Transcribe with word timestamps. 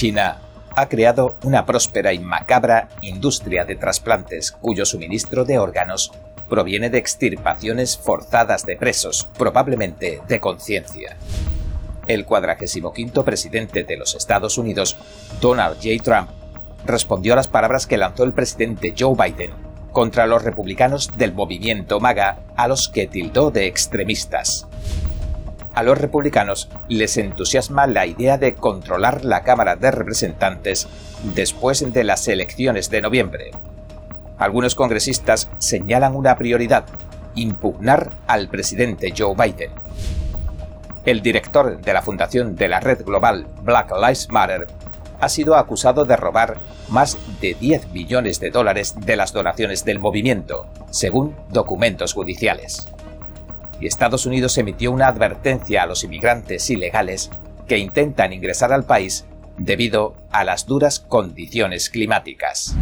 China 0.00 0.38
ha 0.76 0.88
creado 0.88 1.36
una 1.42 1.66
próspera 1.66 2.14
y 2.14 2.18
macabra 2.18 2.88
industria 3.02 3.66
de 3.66 3.76
trasplantes 3.76 4.50
cuyo 4.50 4.86
suministro 4.86 5.44
de 5.44 5.58
órganos 5.58 6.10
proviene 6.48 6.88
de 6.88 6.96
extirpaciones 6.96 7.98
forzadas 7.98 8.64
de 8.64 8.76
presos, 8.76 9.28
probablemente 9.36 10.22
de 10.26 10.40
conciencia. 10.40 11.18
El 12.06 12.24
45 12.24 13.26
presidente 13.26 13.84
de 13.84 13.98
los 13.98 14.14
Estados 14.14 14.56
Unidos, 14.56 14.96
Donald 15.38 15.76
J. 15.82 16.02
Trump, 16.02 16.30
respondió 16.86 17.34
a 17.34 17.36
las 17.36 17.48
palabras 17.48 17.86
que 17.86 17.98
lanzó 17.98 18.24
el 18.24 18.32
presidente 18.32 18.94
Joe 18.98 19.14
Biden 19.14 19.50
contra 19.92 20.26
los 20.26 20.42
republicanos 20.42 21.10
del 21.18 21.34
movimiento 21.34 22.00
MAGA 22.00 22.38
a 22.56 22.68
los 22.68 22.88
que 22.88 23.06
tildó 23.06 23.50
de 23.50 23.66
extremistas. 23.66 24.66
A 25.74 25.82
los 25.84 25.98
republicanos 25.98 26.68
les 26.88 27.16
entusiasma 27.16 27.86
la 27.86 28.06
idea 28.06 28.38
de 28.38 28.54
controlar 28.54 29.24
la 29.24 29.42
Cámara 29.42 29.76
de 29.76 29.90
Representantes 29.90 30.88
después 31.34 31.92
de 31.92 32.04
las 32.04 32.26
elecciones 32.26 32.90
de 32.90 33.00
noviembre. 33.00 33.52
Algunos 34.36 34.74
congresistas 34.74 35.48
señalan 35.58 36.16
una 36.16 36.36
prioridad, 36.36 36.86
impugnar 37.36 38.10
al 38.26 38.48
presidente 38.48 39.14
Joe 39.16 39.34
Biden. 39.36 39.70
El 41.04 41.22
director 41.22 41.80
de 41.80 41.92
la 41.92 42.02
fundación 42.02 42.56
de 42.56 42.68
la 42.68 42.80
red 42.80 43.04
global 43.04 43.46
Black 43.62 43.92
Lives 43.92 44.28
Matter 44.28 44.66
ha 45.20 45.28
sido 45.28 45.54
acusado 45.54 46.04
de 46.04 46.16
robar 46.16 46.58
más 46.88 47.16
de 47.40 47.54
10 47.54 47.92
millones 47.92 48.40
de 48.40 48.50
dólares 48.50 48.94
de 48.98 49.16
las 49.16 49.32
donaciones 49.32 49.84
del 49.84 50.00
movimiento, 50.00 50.66
según 50.90 51.36
documentos 51.50 52.12
judiciales 52.14 52.88
y 53.80 53.86
Estados 53.86 54.26
Unidos 54.26 54.58
emitió 54.58 54.92
una 54.92 55.08
advertencia 55.08 55.82
a 55.82 55.86
los 55.86 56.04
inmigrantes 56.04 56.68
ilegales 56.70 57.30
que 57.66 57.78
intentan 57.78 58.32
ingresar 58.32 58.72
al 58.72 58.84
país 58.84 59.24
debido 59.56 60.14
a 60.30 60.44
las 60.44 60.66
duras 60.66 61.00
condiciones 61.00 61.90
climáticas. 61.90 62.74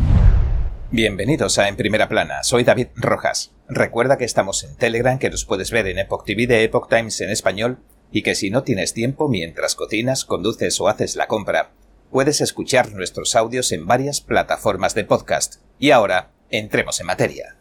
Bienvenidos 0.91 1.59
a 1.59 1.69
En 1.69 1.77
Primera 1.77 2.09
Plana, 2.09 2.43
soy 2.43 2.65
David 2.65 2.89
Rojas. 2.97 3.53
Recuerda 3.69 4.17
que 4.17 4.25
estamos 4.25 4.65
en 4.65 4.75
Telegram, 4.77 5.19
que 5.19 5.31
nos 5.31 5.45
puedes 5.45 5.71
ver 5.71 5.87
en 5.87 5.99
Epoch 5.99 6.25
TV 6.25 6.47
de 6.47 6.65
Epoch 6.65 6.89
Times 6.89 7.21
en 7.21 7.31
español 7.31 7.79
y 8.11 8.23
que 8.23 8.35
si 8.35 8.51
no 8.51 8.63
tienes 8.63 8.95
tiempo 8.95 9.29
mientras 9.29 9.75
cocinas, 9.75 10.25
conduces 10.25 10.81
o 10.81 10.89
haces 10.89 11.15
la 11.15 11.27
compra, 11.27 11.73
puedes 12.11 12.41
escuchar 12.41 12.93
nuestros 12.93 13.37
audios 13.37 13.71
en 13.73 13.87
varias 13.87 14.23
plataformas 14.23 14.95
de 14.95 15.05
podcast. 15.05 15.57
Y 15.79 15.91
ahora, 15.91 16.31
entremos 16.51 16.99
en 17.01 17.07
materia. 17.07 17.58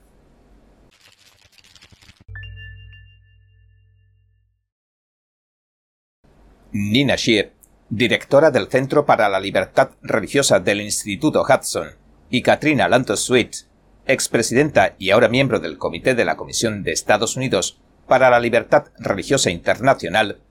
Nina 6.71 7.15
Shear, 7.15 7.51
directora 7.89 8.51
del 8.51 8.67
Centro 8.67 9.05
para 9.05 9.29
la 9.29 9.39
Libertad 9.39 9.91
Religiosa 10.01 10.59
del 10.59 10.81
Instituto 10.81 11.43
Hudson, 11.43 11.95
y 12.29 12.41
Katrina 12.41 12.89
Lantos 12.89 13.21
Sweet, 13.21 13.67
expresidenta 14.05 14.95
y 14.97 15.11
ahora 15.11 15.29
miembro 15.29 15.59
del 15.59 15.77
Comité 15.77 16.15
de 16.15 16.25
la 16.25 16.35
Comisión 16.35 16.83
de 16.83 16.91
Estados 16.91 17.37
Unidos 17.37 17.79
para 18.07 18.29
la 18.29 18.39
Libertad 18.39 18.85
Religiosa 18.97 19.49
Internacional, 19.49 20.41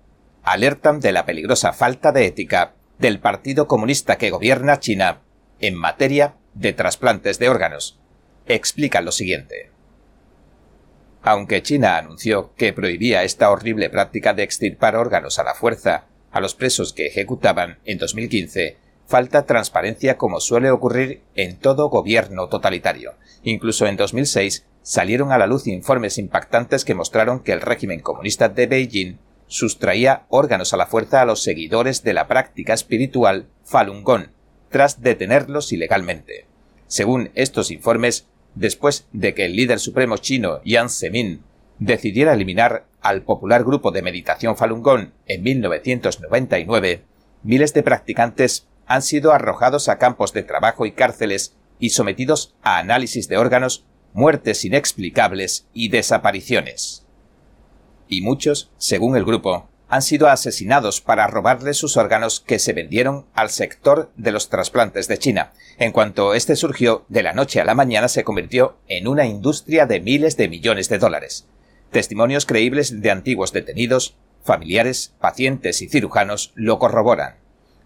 alertan 0.42 1.00
de 1.00 1.12
la 1.12 1.26
peligrosa 1.26 1.72
falta 1.72 2.12
de 2.12 2.26
ética 2.26 2.74
del 2.98 3.18
Partido 3.18 3.66
Comunista 3.66 4.16
que 4.16 4.30
gobierna 4.30 4.80
China 4.80 5.22
en 5.60 5.74
materia 5.74 6.36
de 6.54 6.72
trasplantes 6.72 7.38
de 7.38 7.48
órganos. 7.48 7.98
Explican 8.46 9.04
lo 9.04 9.12
siguiente. 9.12 9.75
Aunque 11.26 11.60
China 11.60 11.98
anunció 11.98 12.54
que 12.54 12.72
prohibía 12.72 13.24
esta 13.24 13.50
horrible 13.50 13.90
práctica 13.90 14.32
de 14.32 14.44
extirpar 14.44 14.94
órganos 14.94 15.40
a 15.40 15.42
la 15.42 15.54
fuerza 15.54 16.04
a 16.30 16.40
los 16.40 16.54
presos 16.54 16.92
que 16.92 17.06
ejecutaban 17.06 17.80
en 17.84 17.98
2015, 17.98 18.76
falta 19.08 19.44
transparencia 19.44 20.18
como 20.18 20.38
suele 20.38 20.70
ocurrir 20.70 21.22
en 21.34 21.58
todo 21.58 21.88
gobierno 21.88 22.46
totalitario. 22.46 23.14
Incluso 23.42 23.88
en 23.88 23.96
2006 23.96 24.66
salieron 24.82 25.32
a 25.32 25.38
la 25.38 25.48
luz 25.48 25.66
informes 25.66 26.16
impactantes 26.18 26.84
que 26.84 26.94
mostraron 26.94 27.40
que 27.40 27.50
el 27.50 27.60
régimen 27.60 27.98
comunista 27.98 28.48
de 28.48 28.68
Beijing 28.68 29.18
sustraía 29.48 30.26
órganos 30.28 30.74
a 30.74 30.76
la 30.76 30.86
fuerza 30.86 31.22
a 31.22 31.26
los 31.26 31.42
seguidores 31.42 32.04
de 32.04 32.14
la 32.14 32.28
práctica 32.28 32.72
espiritual 32.72 33.48
Falun 33.64 34.04
Gong, 34.04 34.28
tras 34.70 35.02
detenerlos 35.02 35.72
ilegalmente. 35.72 36.46
Según 36.86 37.32
estos 37.34 37.72
informes, 37.72 38.28
después 38.56 39.06
de 39.12 39.34
que 39.34 39.44
el 39.44 39.54
líder 39.54 39.78
supremo 39.78 40.16
chino 40.16 40.60
Jiang 40.64 40.90
Zemin 40.90 41.42
decidiera 41.78 42.32
eliminar 42.32 42.86
al 43.00 43.22
popular 43.22 43.62
grupo 43.62 43.92
de 43.92 44.02
meditación 44.02 44.56
Falun 44.56 44.82
Gong 44.82 45.10
en 45.26 45.42
1999, 45.42 47.02
miles 47.44 47.72
de 47.74 47.82
practicantes 47.84 48.66
han 48.86 49.02
sido 49.02 49.32
arrojados 49.32 49.88
a 49.88 49.98
campos 49.98 50.32
de 50.32 50.42
trabajo 50.42 50.86
y 50.86 50.92
cárceles 50.92 51.54
y 51.78 51.90
sometidos 51.90 52.54
a 52.62 52.78
análisis 52.78 53.28
de 53.28 53.36
órganos, 53.36 53.84
muertes 54.12 54.64
inexplicables 54.64 55.68
y 55.74 55.90
desapariciones. 55.90 57.04
Y 58.08 58.22
muchos, 58.22 58.70
según 58.78 59.16
el 59.16 59.24
grupo, 59.24 59.68
han 59.88 60.02
sido 60.02 60.28
asesinados 60.28 61.00
para 61.00 61.26
robarles 61.28 61.76
sus 61.76 61.96
órganos 61.96 62.40
que 62.40 62.58
se 62.58 62.72
vendieron 62.72 63.26
al 63.34 63.50
sector 63.50 64.10
de 64.16 64.32
los 64.32 64.48
trasplantes 64.48 65.06
de 65.06 65.18
China. 65.18 65.52
En 65.78 65.92
cuanto 65.92 66.34
este 66.34 66.56
surgió, 66.56 67.04
de 67.08 67.22
la 67.22 67.32
noche 67.32 67.60
a 67.60 67.64
la 67.64 67.74
mañana 67.74 68.08
se 68.08 68.24
convirtió 68.24 68.78
en 68.88 69.06
una 69.06 69.26
industria 69.26 69.86
de 69.86 70.00
miles 70.00 70.36
de 70.36 70.48
millones 70.48 70.88
de 70.88 70.98
dólares. 70.98 71.46
Testimonios 71.92 72.46
creíbles 72.46 73.00
de 73.00 73.10
antiguos 73.10 73.52
detenidos, 73.52 74.16
familiares, 74.42 75.14
pacientes 75.20 75.80
y 75.82 75.88
cirujanos 75.88 76.52
lo 76.56 76.78
corroboran. 76.78 77.36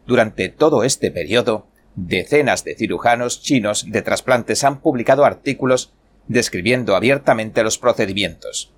Durante 0.07 0.49
todo 0.49 0.85
este 0.85 1.11
periodo, 1.11 1.67
decenas 1.97 2.65
de 2.65 2.77
cirujanos 2.77 3.43
chinos 3.43 3.87
de 3.91 4.01
trasplantes 4.01 4.65
han 4.65 4.81
publicado 4.81 5.25
artículos 5.25 5.93
describiendo 6.29 6.97
abiertamente 6.97 7.63
los 7.63 7.79
procedimientos 7.79 8.73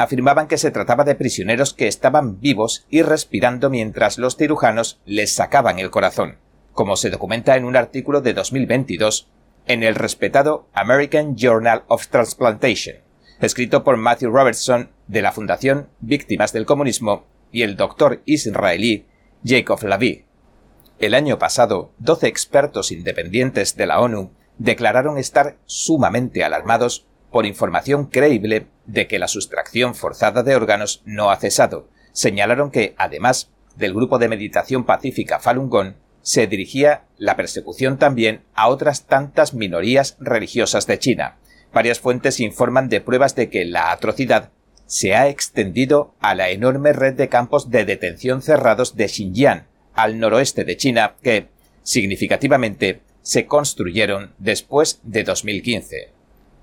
afirmaban 0.00 0.48
que 0.48 0.56
se 0.56 0.70
trataba 0.70 1.04
de 1.04 1.14
prisioneros 1.14 1.74
que 1.74 1.86
estaban 1.86 2.40
vivos 2.40 2.86
y 2.88 3.02
respirando 3.02 3.68
mientras 3.68 4.16
los 4.16 4.34
cirujanos 4.34 4.98
les 5.04 5.34
sacaban 5.34 5.78
el 5.78 5.90
corazón, 5.90 6.38
como 6.72 6.96
se 6.96 7.10
documenta 7.10 7.54
en 7.58 7.66
un 7.66 7.76
artículo 7.76 8.22
de 8.22 8.32
2022 8.32 9.28
en 9.66 9.82
el 9.82 9.94
respetado 9.94 10.66
American 10.72 11.36
Journal 11.36 11.84
of 11.88 12.06
Transplantation, 12.06 12.96
escrito 13.42 13.84
por 13.84 13.98
Matthew 13.98 14.30
Robertson 14.30 14.88
de 15.06 15.20
la 15.20 15.32
Fundación 15.32 15.90
Víctimas 16.00 16.54
del 16.54 16.64
Comunismo 16.64 17.26
y 17.52 17.60
el 17.60 17.76
doctor 17.76 18.22
israelí 18.24 19.04
Jacob 19.44 19.82
Lavie. 19.82 20.24
El 20.98 21.12
año 21.12 21.38
pasado, 21.38 21.92
12 21.98 22.26
expertos 22.26 22.90
independientes 22.90 23.76
de 23.76 23.84
la 23.84 24.00
ONU 24.00 24.32
declararon 24.56 25.18
estar 25.18 25.58
sumamente 25.66 26.42
alarmados 26.42 27.06
por 27.30 27.44
información 27.46 28.06
creíble 28.06 28.66
de 28.92 29.06
que 29.06 29.18
la 29.18 29.28
sustracción 29.28 29.94
forzada 29.94 30.42
de 30.42 30.56
órganos 30.56 31.02
no 31.04 31.30
ha 31.30 31.36
cesado. 31.36 31.88
Señalaron 32.12 32.70
que, 32.70 32.94
además 32.98 33.50
del 33.76 33.94
grupo 33.94 34.18
de 34.18 34.28
meditación 34.28 34.84
pacífica 34.84 35.38
Falun 35.38 35.70
Gong, 35.70 35.94
se 36.22 36.46
dirigía 36.46 37.04
la 37.16 37.36
persecución 37.36 37.98
también 37.98 38.42
a 38.54 38.68
otras 38.68 39.06
tantas 39.06 39.54
minorías 39.54 40.16
religiosas 40.20 40.86
de 40.86 40.98
China. 40.98 41.38
Varias 41.72 42.00
fuentes 42.00 42.40
informan 42.40 42.88
de 42.88 43.00
pruebas 43.00 43.36
de 43.36 43.48
que 43.48 43.64
la 43.64 43.92
atrocidad 43.92 44.50
se 44.86 45.14
ha 45.14 45.28
extendido 45.28 46.14
a 46.20 46.34
la 46.34 46.50
enorme 46.50 46.92
red 46.92 47.14
de 47.14 47.28
campos 47.28 47.70
de 47.70 47.84
detención 47.84 48.42
cerrados 48.42 48.96
de 48.96 49.08
Xinjiang, 49.08 49.66
al 49.94 50.18
noroeste 50.18 50.64
de 50.64 50.76
China, 50.76 51.14
que, 51.22 51.48
significativamente, 51.82 53.02
se 53.22 53.46
construyeron 53.46 54.34
después 54.38 55.00
de 55.04 55.22
2015. 55.22 56.19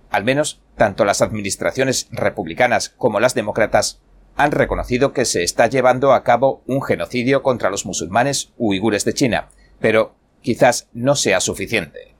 Al 0.10 0.24
menos, 0.24 0.62
tanto 0.76 1.06
las 1.06 1.22
administraciones 1.22 2.08
republicanas 2.12 2.90
como 2.90 3.20
las 3.20 3.34
demócratas 3.34 4.02
han 4.36 4.52
reconocido 4.52 5.14
que 5.14 5.26
se 5.26 5.44
está 5.44 5.68
llevando 5.68 6.14
a 6.14 6.24
cabo 6.24 6.64
un 6.68 6.82
genocidio 6.82 7.42
contra 7.42 7.70
los 7.70 7.86
musulmanes 7.86 8.54
uigures 8.58 9.04
de 9.04 9.14
China, 9.14 9.50
pero 9.80 10.16
quizás 10.42 10.88
no 10.94 11.16
sea 11.16 11.42
suficiente. 11.42 12.16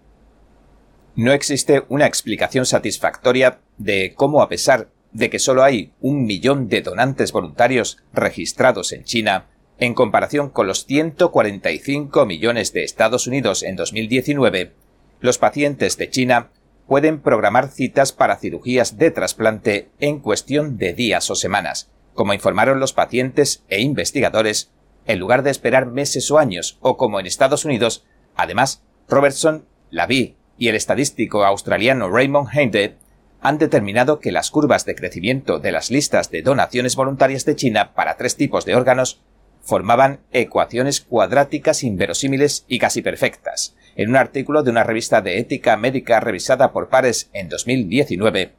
No 1.16 1.32
existe 1.32 1.84
una 1.90 2.06
explicación 2.06 2.66
satisfactoria 2.66 3.60
de 3.78 4.14
cómo, 4.16 4.42
a 4.42 4.50
pesar 4.50 4.90
de 5.14 5.30
que 5.30 5.40
solo 5.40 5.64
hay 5.64 5.94
un 6.02 6.26
millón 6.26 6.68
de 6.68 6.82
donantes 6.82 7.32
voluntarios 7.32 8.04
registrados 8.14 8.92
en 8.92 9.04
China, 9.04 9.48
en 9.80 9.94
comparación 9.94 10.50
con 10.50 10.68
los 10.68 10.86
145 10.86 12.26
millones 12.26 12.74
de 12.74 12.84
Estados 12.84 13.28
Unidos 13.28 13.64
en 13.64 13.76
2019, 13.76 14.74
los 15.20 15.38
pacientes 15.38 15.98
de 15.98 16.10
China 16.10 16.52
pueden 16.88 17.20
programar 17.20 17.70
citas 17.70 18.14
para 18.14 18.38
cirugías 18.38 18.98
de 18.98 19.12
trasplante 19.12 19.90
en 20.00 20.20
cuestión 20.20 20.78
de 20.78 20.94
días 20.94 21.30
o 21.30 21.36
semanas, 21.36 21.92
como 22.14 22.34
informaron 22.34 22.80
los 22.80 22.94
pacientes 22.94 23.64
e 23.70 23.82
investigadores, 23.82 24.72
en 25.06 25.20
lugar 25.20 25.44
de 25.44 25.52
esperar 25.52 25.86
meses 25.86 26.32
o 26.32 26.38
años, 26.38 26.78
o 26.82 26.98
como 26.98 27.20
en 27.20 27.26
Estados 27.26 27.66
Unidos. 27.66 28.06
Además, 28.36 28.84
Robertson, 29.08 29.66
Lavie 29.90 30.36
y 30.58 30.70
el 30.70 30.76
estadístico 30.76 31.46
australiano 31.46 32.10
Raymond 32.10 32.50
Heinde 32.52 32.96
han 33.42 33.58
determinado 33.58 34.20
que 34.20 34.32
las 34.32 34.50
curvas 34.50 34.86
de 34.86 34.96
crecimiento 34.96 35.60
de 35.60 35.72
las 35.72 35.92
listas 35.92 36.32
de 36.32 36.42
donaciones 36.42 36.96
voluntarias 36.96 37.46
de 37.46 37.56
China 37.56 37.94
para 37.94 38.18
tres 38.18 38.36
tipos 38.36 38.66
de 38.66 38.76
órganos 38.76 39.22
formaban 39.68 40.22
ecuaciones 40.32 41.02
cuadráticas 41.02 41.84
inverosímiles 41.84 42.64
y 42.70 42.80
casi 42.80 43.02
perfectas. 43.02 43.76
En 43.98 44.10
un 44.10 44.16
artículo 44.16 44.64
de 44.64 44.72
una 44.72 44.86
revista 44.86 45.22
de 45.22 45.40
ética 45.40 45.76
médica 45.76 46.22
revisada 46.22 46.72
por 46.72 46.88
pares 46.88 47.30
en 47.34 47.50
2019, 47.50 48.54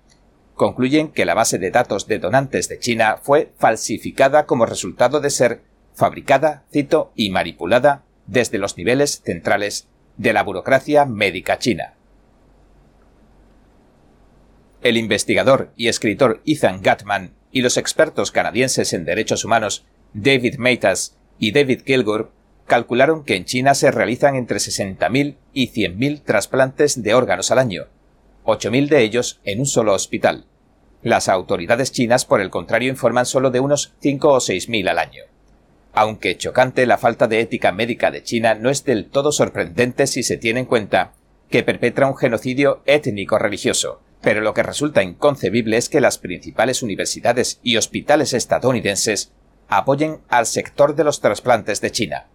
concluyen 0.54 1.08
que 1.08 1.24
la 1.24 1.32
base 1.32 1.58
de 1.58 1.70
datos 1.70 2.08
de 2.08 2.18
donantes 2.18 2.68
de 2.68 2.78
China 2.78 3.16
fue 3.22 3.52
falsificada 3.56 4.44
como 4.44 4.66
resultado 4.66 5.20
de 5.20 5.30
ser 5.30 5.62
fabricada, 5.94 6.64
cito, 6.70 7.10
y 7.16 7.30
manipulada 7.30 8.04
desde 8.26 8.58
los 8.58 8.76
niveles 8.76 9.22
centrales 9.24 9.88
de 10.18 10.34
la 10.34 10.42
burocracia 10.42 11.06
médica 11.06 11.58
china. 11.58 11.94
El 14.82 14.98
investigador 14.98 15.72
y 15.74 15.88
escritor 15.88 16.42
Ethan 16.44 16.82
Gatman 16.82 17.32
y 17.50 17.62
los 17.62 17.78
expertos 17.78 18.30
canadienses 18.30 18.92
en 18.92 19.06
derechos 19.06 19.46
humanos 19.46 19.86
David 20.14 20.56
Meitas 20.58 21.16
y 21.38 21.52
David 21.52 21.82
Kilgour 21.82 22.32
calcularon 22.66 23.24
que 23.24 23.36
en 23.36 23.44
China 23.44 23.74
se 23.74 23.90
realizan 23.90 24.36
entre 24.36 24.58
60.000 24.58 25.36
y 25.52 25.70
100.000 25.70 26.22
trasplantes 26.22 27.02
de 27.02 27.14
órganos 27.14 27.50
al 27.50 27.58
año, 27.58 27.86
8.000 28.44 28.88
de 28.88 29.02
ellos 29.02 29.40
en 29.44 29.60
un 29.60 29.66
solo 29.66 29.94
hospital. 29.94 30.46
Las 31.02 31.28
autoridades 31.28 31.92
chinas, 31.92 32.24
por 32.24 32.40
el 32.40 32.50
contrario, 32.50 32.90
informan 32.90 33.26
solo 33.26 33.50
de 33.50 33.60
unos 33.60 33.94
5 34.00 34.28
o 34.28 34.38
6.000 34.38 34.88
al 34.88 34.98
año. 34.98 35.24
Aunque 35.92 36.36
chocante, 36.36 36.86
la 36.86 36.98
falta 36.98 37.28
de 37.28 37.40
ética 37.40 37.72
médica 37.72 38.10
de 38.10 38.22
China 38.22 38.54
no 38.54 38.70
es 38.70 38.84
del 38.84 39.06
todo 39.06 39.32
sorprendente 39.32 40.06
si 40.06 40.22
se 40.22 40.36
tiene 40.36 40.60
en 40.60 40.66
cuenta 40.66 41.12
que 41.50 41.62
perpetra 41.62 42.06
un 42.06 42.16
genocidio 42.16 42.82
étnico-religioso, 42.86 44.00
pero 44.20 44.40
lo 44.40 44.52
que 44.54 44.62
resulta 44.62 45.02
inconcebible 45.02 45.76
es 45.76 45.88
que 45.88 46.00
las 46.00 46.18
principales 46.18 46.82
universidades 46.82 47.60
y 47.62 47.76
hospitales 47.76 48.32
estadounidenses 48.32 49.32
apoyen 49.68 50.20
al 50.28 50.46
sector 50.46 50.94
de 50.94 51.04
los 51.04 51.20
trasplantes 51.20 51.80
de 51.80 51.90
China. 51.90 52.26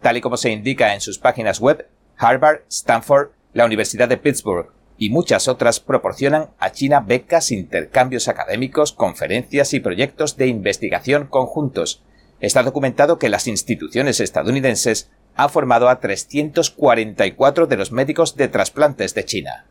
Tal 0.00 0.16
y 0.16 0.20
como 0.20 0.36
se 0.36 0.50
indica 0.50 0.94
en 0.94 1.00
sus 1.00 1.18
páginas 1.18 1.60
web, 1.60 1.86
Harvard, 2.16 2.62
Stanford, 2.68 3.30
la 3.52 3.66
Universidad 3.66 4.08
de 4.08 4.16
Pittsburgh 4.16 4.70
y 4.96 5.10
muchas 5.10 5.48
otras 5.48 5.80
proporcionan 5.80 6.50
a 6.58 6.72
China 6.72 7.00
becas, 7.00 7.50
intercambios 7.50 8.28
académicos, 8.28 8.92
conferencias 8.92 9.72
y 9.72 9.80
proyectos 9.80 10.36
de 10.36 10.46
investigación 10.46 11.26
conjuntos. 11.26 12.02
Está 12.40 12.62
documentado 12.62 13.18
que 13.18 13.30
las 13.30 13.46
instituciones 13.46 14.20
estadounidenses 14.20 15.10
han 15.36 15.50
formado 15.50 15.88
a 15.88 16.00
344 16.00 17.66
de 17.66 17.76
los 17.76 17.92
médicos 17.92 18.36
de 18.36 18.48
trasplantes 18.48 19.14
de 19.14 19.24
China. 19.24 19.66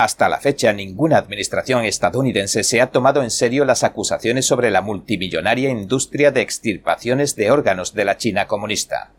Hasta 0.00 0.30
la 0.30 0.38
fecha, 0.38 0.72
ninguna 0.72 1.18
administración 1.18 1.84
estadounidense 1.84 2.64
se 2.64 2.80
ha 2.80 2.90
tomado 2.90 3.22
en 3.22 3.30
serio 3.30 3.66
las 3.66 3.84
acusaciones 3.84 4.46
sobre 4.46 4.70
la 4.70 4.80
multimillonaria 4.80 5.68
industria 5.68 6.30
de 6.30 6.40
extirpaciones 6.40 7.36
de 7.36 7.50
órganos 7.50 7.92
de 7.92 8.06
la 8.06 8.16
China 8.16 8.46
comunista. 8.46 9.12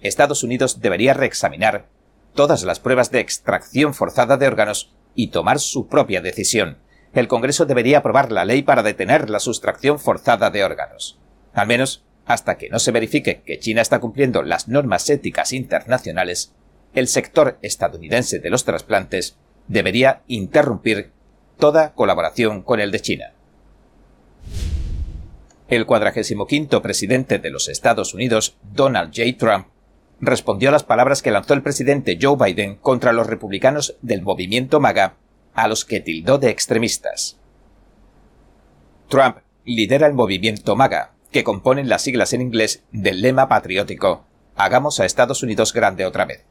Estados 0.00 0.42
Unidos 0.42 0.80
debería 0.80 1.12
reexaminar 1.12 1.88
todas 2.34 2.62
las 2.62 2.80
pruebas 2.80 3.10
de 3.10 3.20
extracción 3.20 3.92
forzada 3.92 4.38
de 4.38 4.46
órganos 4.46 4.94
y 5.14 5.26
tomar 5.28 5.60
su 5.60 5.86
propia 5.86 6.22
decisión. 6.22 6.78
El 7.12 7.28
Congreso 7.28 7.66
debería 7.66 7.98
aprobar 7.98 8.32
la 8.32 8.46
ley 8.46 8.62
para 8.62 8.82
detener 8.82 9.28
la 9.28 9.38
sustracción 9.38 9.98
forzada 9.98 10.48
de 10.48 10.64
órganos. 10.64 11.18
Al 11.52 11.66
menos 11.66 12.06
hasta 12.24 12.56
que 12.56 12.70
no 12.70 12.78
se 12.78 12.90
verifique 12.90 13.42
que 13.44 13.58
China 13.58 13.82
está 13.82 13.98
cumpliendo 13.98 14.42
las 14.42 14.66
normas 14.66 15.10
éticas 15.10 15.52
internacionales, 15.52 16.54
el 16.94 17.06
sector 17.06 17.58
estadounidense 17.60 18.38
de 18.38 18.48
los 18.48 18.64
trasplantes 18.64 19.36
debería 19.68 20.22
interrumpir 20.26 21.12
toda 21.58 21.92
colaboración 21.94 22.62
con 22.62 22.80
el 22.80 22.90
de 22.90 23.00
China. 23.00 23.32
El 25.68 25.86
45 25.86 26.82
presidente 26.82 27.38
de 27.38 27.50
los 27.50 27.68
Estados 27.68 28.14
Unidos, 28.14 28.56
Donald 28.72 29.12
J. 29.14 29.36
Trump, 29.36 29.66
respondió 30.20 30.68
a 30.68 30.72
las 30.72 30.84
palabras 30.84 31.22
que 31.22 31.30
lanzó 31.30 31.54
el 31.54 31.62
presidente 31.62 32.18
Joe 32.20 32.36
Biden 32.36 32.76
contra 32.76 33.12
los 33.12 33.26
republicanos 33.26 33.96
del 34.02 34.22
movimiento 34.22 34.80
MAGA, 34.80 35.16
a 35.54 35.68
los 35.68 35.84
que 35.84 36.00
tildó 36.00 36.38
de 36.38 36.50
extremistas. 36.50 37.38
Trump 39.08 39.38
lidera 39.64 40.06
el 40.06 40.14
movimiento 40.14 40.76
MAGA, 40.76 41.12
que 41.32 41.44
componen 41.44 41.88
las 41.88 42.02
siglas 42.02 42.32
en 42.32 42.42
inglés 42.42 42.84
del 42.92 43.20
lema 43.20 43.48
patriótico 43.48 44.24
Hagamos 44.56 45.00
a 45.00 45.04
Estados 45.04 45.42
Unidos 45.42 45.74
grande 45.74 46.06
otra 46.06 46.24
vez. 46.24 46.44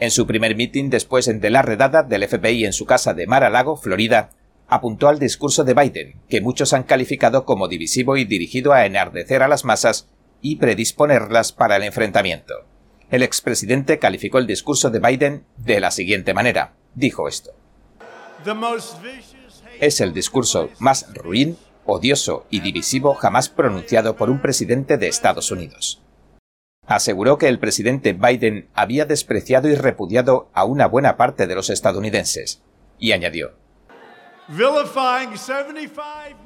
En 0.00 0.10
su 0.10 0.26
primer 0.26 0.56
mitin 0.56 0.88
después 0.88 1.26
de 1.26 1.50
la 1.50 1.60
redada 1.60 2.02
del 2.02 2.26
FBI 2.26 2.64
en 2.64 2.72
su 2.72 2.86
casa 2.86 3.12
de 3.12 3.26
Mar-a-Lago, 3.26 3.76
Florida, 3.76 4.30
apuntó 4.66 5.08
al 5.08 5.18
discurso 5.18 5.62
de 5.62 5.74
Biden, 5.74 6.22
que 6.26 6.40
muchos 6.40 6.72
han 6.72 6.84
calificado 6.84 7.44
como 7.44 7.68
divisivo 7.68 8.16
y 8.16 8.24
dirigido 8.24 8.72
a 8.72 8.86
enardecer 8.86 9.42
a 9.42 9.48
las 9.48 9.66
masas 9.66 10.08
y 10.40 10.56
predisponerlas 10.56 11.52
para 11.52 11.76
el 11.76 11.82
enfrentamiento. 11.82 12.64
El 13.10 13.22
expresidente 13.22 13.98
calificó 13.98 14.38
el 14.38 14.46
discurso 14.46 14.88
de 14.88 15.00
Biden 15.00 15.44
de 15.58 15.80
la 15.80 15.90
siguiente 15.90 16.32
manera. 16.32 16.72
Dijo 16.94 17.28
esto. 17.28 17.50
Es 19.80 20.00
el 20.00 20.14
discurso 20.14 20.70
más 20.78 21.12
ruin, 21.12 21.58
odioso 21.84 22.46
y 22.48 22.60
divisivo 22.60 23.12
jamás 23.12 23.50
pronunciado 23.50 24.16
por 24.16 24.30
un 24.30 24.40
presidente 24.40 24.96
de 24.96 25.08
Estados 25.08 25.50
Unidos 25.50 26.00
aseguró 26.90 27.38
que 27.38 27.46
el 27.46 27.60
presidente 27.60 28.14
Biden 28.14 28.68
había 28.74 29.06
despreciado 29.06 29.68
y 29.68 29.76
repudiado 29.76 30.50
a 30.52 30.64
una 30.64 30.86
buena 30.86 31.16
parte 31.16 31.46
de 31.46 31.54
los 31.54 31.70
estadounidenses, 31.70 32.62
y 32.98 33.12
añadió, 33.12 33.52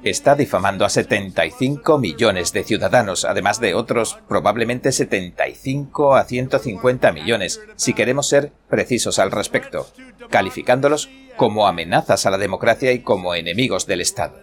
Está 0.03 0.35
difamando 0.35 0.85
a 0.85 0.89
75 0.89 1.97
millones 1.97 2.53
de 2.53 2.63
ciudadanos, 2.63 3.25
además 3.25 3.59
de 3.59 3.73
otros 3.73 4.19
probablemente 4.27 4.91
75 4.91 6.15
a 6.15 6.23
150 6.25 7.11
millones, 7.11 7.59
si 7.75 7.95
queremos 7.95 8.27
ser 8.27 8.51
precisos 8.69 9.17
al 9.17 9.31
respecto, 9.31 9.87
calificándolos 10.29 11.09
como 11.37 11.65
amenazas 11.65 12.27
a 12.27 12.29
la 12.29 12.37
democracia 12.37 12.91
y 12.91 12.99
como 12.99 13.33
enemigos 13.33 13.87
del 13.87 14.01
Estado. 14.01 14.39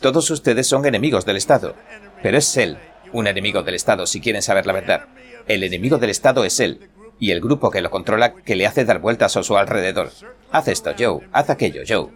Todos 0.00 0.30
ustedes 0.30 0.68
son 0.68 0.86
enemigos 0.86 1.26
del 1.26 1.36
Estado, 1.36 1.74
pero 2.22 2.38
es 2.38 2.56
él 2.56 2.78
un 3.16 3.26
enemigo 3.26 3.62
del 3.62 3.74
Estado, 3.74 4.06
si 4.06 4.20
quieren 4.20 4.42
saber 4.42 4.66
la 4.66 4.74
verdad. 4.74 5.06
El 5.48 5.64
enemigo 5.64 5.96
del 5.96 6.10
Estado 6.10 6.44
es 6.44 6.60
él, 6.60 6.90
y 7.18 7.30
el 7.30 7.40
grupo 7.40 7.70
que 7.70 7.80
lo 7.80 7.90
controla 7.90 8.34
que 8.34 8.56
le 8.56 8.66
hace 8.66 8.84
dar 8.84 9.00
vueltas 9.00 9.38
a 9.38 9.42
su 9.42 9.56
alrededor. 9.56 10.10
Haz 10.52 10.68
esto, 10.68 10.92
Joe. 10.98 11.26
Haz 11.32 11.48
aquello, 11.48 11.82
Joe. 11.88 12.08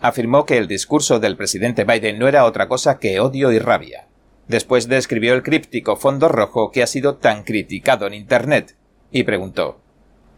Afirmó 0.00 0.44
que 0.44 0.58
el 0.58 0.68
discurso 0.68 1.20
del 1.20 1.38
presidente 1.38 1.84
Biden 1.84 2.18
no 2.18 2.28
era 2.28 2.44
otra 2.44 2.68
cosa 2.68 2.98
que 2.98 3.18
odio 3.18 3.50
y 3.50 3.58
rabia. 3.58 4.08
Después 4.46 4.86
describió 4.86 5.32
el 5.32 5.42
críptico 5.42 5.96
fondo 5.96 6.28
rojo 6.28 6.70
que 6.70 6.82
ha 6.82 6.86
sido 6.86 7.16
tan 7.16 7.44
criticado 7.44 8.06
en 8.06 8.12
Internet 8.12 8.76
y 9.10 9.22
preguntó 9.22 9.80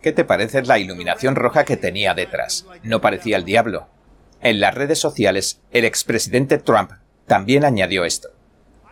¿Qué 0.01 0.13
te 0.13 0.25
parece 0.25 0.63
la 0.63 0.79
iluminación 0.79 1.35
roja 1.35 1.65
que 1.65 1.77
tenía 1.77 2.15
detrás? 2.15 2.67
¿No 2.85 3.01
parecía 3.01 3.37
el 3.37 3.45
diablo? 3.45 3.89
En 4.41 4.61
las 4.61 4.77
redes 4.77 5.01
sociales, 5.01 5.61
el 5.73 5.85
expresidente 5.85 6.59
Trump 6.59 6.93
también 7.27 7.65
añadió 7.65 8.05
esto. 8.05 8.31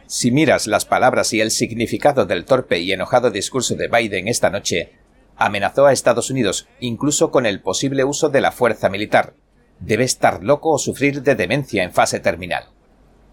Si 0.07 0.31
miras 0.31 0.67
las 0.67 0.85
palabras 0.85 1.33
y 1.33 1.41
el 1.41 1.51
significado 1.51 2.27
del 2.27 2.45
torpe 2.45 2.79
y 2.79 2.93
enojado 2.93 3.31
discurso 3.31 3.75
de 3.75 3.89
Biden 3.89 4.29
esta 4.29 4.51
noche, 4.51 4.93
amenazó 5.37 5.87
a 5.87 5.93
Estados 5.93 6.31
Unidos 6.31 6.69
incluso 6.81 7.31
con 7.31 7.47
el 7.47 7.61
posible 7.61 8.05
uso 8.05 8.29
de 8.29 8.41
la 8.41 8.53
fuerza 8.53 8.89
militar. 8.89 9.35
Debe 9.81 10.05
estar 10.05 10.45
loco 10.45 10.71
o 10.71 10.79
sufrir 10.79 11.23
de 11.23 11.35
demencia 11.35 11.83
en 11.83 11.93
fase 11.93 12.21
terminal. 12.21 12.69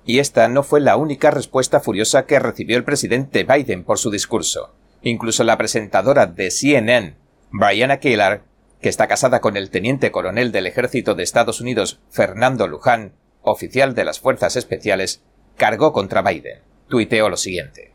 Y 0.05 0.19
esta 0.19 0.47
no 0.47 0.63
fue 0.63 0.79
la 0.79 0.95
única 0.95 1.29
respuesta 1.29 1.79
furiosa 1.79 2.25
que 2.25 2.39
recibió 2.39 2.77
el 2.77 2.83
presidente 2.83 3.43
Biden 3.43 3.83
por 3.83 3.99
su 3.99 4.09
discurso. 4.09 4.73
Incluso 5.03 5.43
la 5.43 5.57
presentadora 5.57 6.25
de 6.25 6.49
CNN, 6.49 7.15
Brianna 7.51 7.99
Keilar, 7.99 8.43
que 8.81 8.89
está 8.89 9.07
casada 9.07 9.41
con 9.41 9.57
el 9.57 9.69
teniente 9.69 10.11
coronel 10.11 10.51
del 10.51 10.65
ejército 10.65 11.13
de 11.13 11.23
Estados 11.23 11.61
Unidos, 11.61 11.99
Fernando 12.09 12.67
Luján, 12.67 13.13
oficial 13.41 13.95
de 13.95 14.05
las 14.05 14.19
Fuerzas 14.19 14.55
Especiales, 14.55 15.23
cargó 15.57 15.93
contra 15.93 16.21
Biden. 16.21 16.59
Tuiteó 16.87 17.29
lo 17.29 17.37
siguiente. 17.37 17.91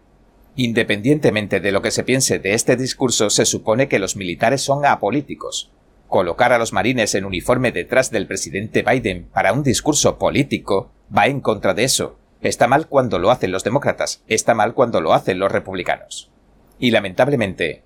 Independientemente 0.57 1.61
de 1.61 1.73
lo 1.73 1.83
que 1.83 1.91
se 1.91 2.03
piense 2.03 2.39
de 2.39 2.55
este 2.55 2.77
discurso, 2.77 3.29
se 3.29 3.45
supone 3.45 3.89
que 3.89 3.99
los 3.99 4.17
militares 4.17 4.63
son 4.63 4.87
apolíticos. 4.87 5.71
Colocar 6.09 6.53
a 6.53 6.59
los 6.59 6.73
marines 6.73 7.15
en 7.15 7.25
uniforme 7.25 7.73
detrás 7.73 8.11
del 8.11 8.27
presidente 8.27 8.83
Biden 8.83 9.29
para 9.33 9.53
un 9.53 9.63
discurso 9.63 10.19
político 10.19 10.91
va 11.15 11.27
en 11.27 11.41
contra 11.41 11.75
de 11.75 11.85
eso. 11.85 12.19
Está 12.41 12.69
mal 12.69 12.87
cuando 12.87 13.19
lo 13.19 13.31
hacen 13.31 13.53
los 13.53 13.65
demócratas, 13.65 14.23
está 14.29 14.55
mal 14.55 14.73
cuando 14.73 15.01
lo 15.01 15.13
hacen 15.13 15.39
los 15.39 15.53
republicanos. 15.53 16.31
Y 16.79 16.91
lamentablemente, 16.91 17.83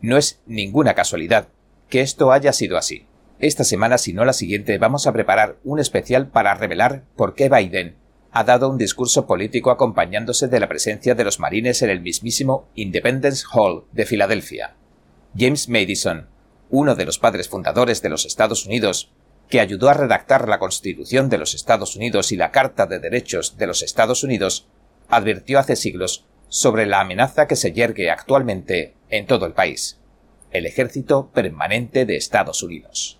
no 0.00 0.16
es 0.16 0.40
ninguna 0.46 0.94
casualidad 0.94 1.48
que 1.88 2.00
esto 2.00 2.32
haya 2.32 2.52
sido 2.52 2.76
así. 2.76 3.06
Esta 3.40 3.64
semana, 3.64 3.96
si 3.96 4.12
no 4.12 4.26
la 4.26 4.34
siguiente, 4.34 4.76
vamos 4.76 5.06
a 5.06 5.14
preparar 5.14 5.56
un 5.64 5.80
especial 5.80 6.28
para 6.28 6.52
revelar 6.52 7.04
por 7.16 7.34
qué 7.34 7.48
Biden 7.48 7.96
ha 8.32 8.44
dado 8.44 8.68
un 8.68 8.76
discurso 8.76 9.26
político 9.26 9.70
acompañándose 9.70 10.46
de 10.46 10.60
la 10.60 10.68
presencia 10.68 11.14
de 11.14 11.24
los 11.24 11.40
marines 11.40 11.80
en 11.80 11.88
el 11.88 12.02
mismísimo 12.02 12.68
Independence 12.74 13.44
Hall 13.50 13.84
de 13.92 14.04
Filadelfia. 14.04 14.76
James 15.34 15.70
Madison, 15.70 16.28
uno 16.68 16.94
de 16.94 17.06
los 17.06 17.18
padres 17.18 17.48
fundadores 17.48 18.02
de 18.02 18.10
los 18.10 18.26
Estados 18.26 18.66
Unidos, 18.66 19.10
que 19.48 19.60
ayudó 19.60 19.88
a 19.88 19.94
redactar 19.94 20.46
la 20.46 20.58
Constitución 20.58 21.30
de 21.30 21.38
los 21.38 21.54
Estados 21.54 21.96
Unidos 21.96 22.32
y 22.32 22.36
la 22.36 22.50
Carta 22.50 22.84
de 22.84 22.98
Derechos 22.98 23.56
de 23.56 23.66
los 23.66 23.80
Estados 23.80 24.22
Unidos, 24.22 24.68
advirtió 25.08 25.58
hace 25.58 25.76
siglos 25.76 26.26
sobre 26.48 26.84
la 26.84 27.00
amenaza 27.00 27.48
que 27.48 27.56
se 27.56 27.72
yergue 27.72 28.10
actualmente 28.10 28.96
en 29.08 29.26
todo 29.26 29.46
el 29.46 29.54
país, 29.54 29.98
el 30.50 30.66
Ejército 30.66 31.30
Permanente 31.32 32.04
de 32.04 32.16
Estados 32.16 32.62
Unidos. 32.62 33.19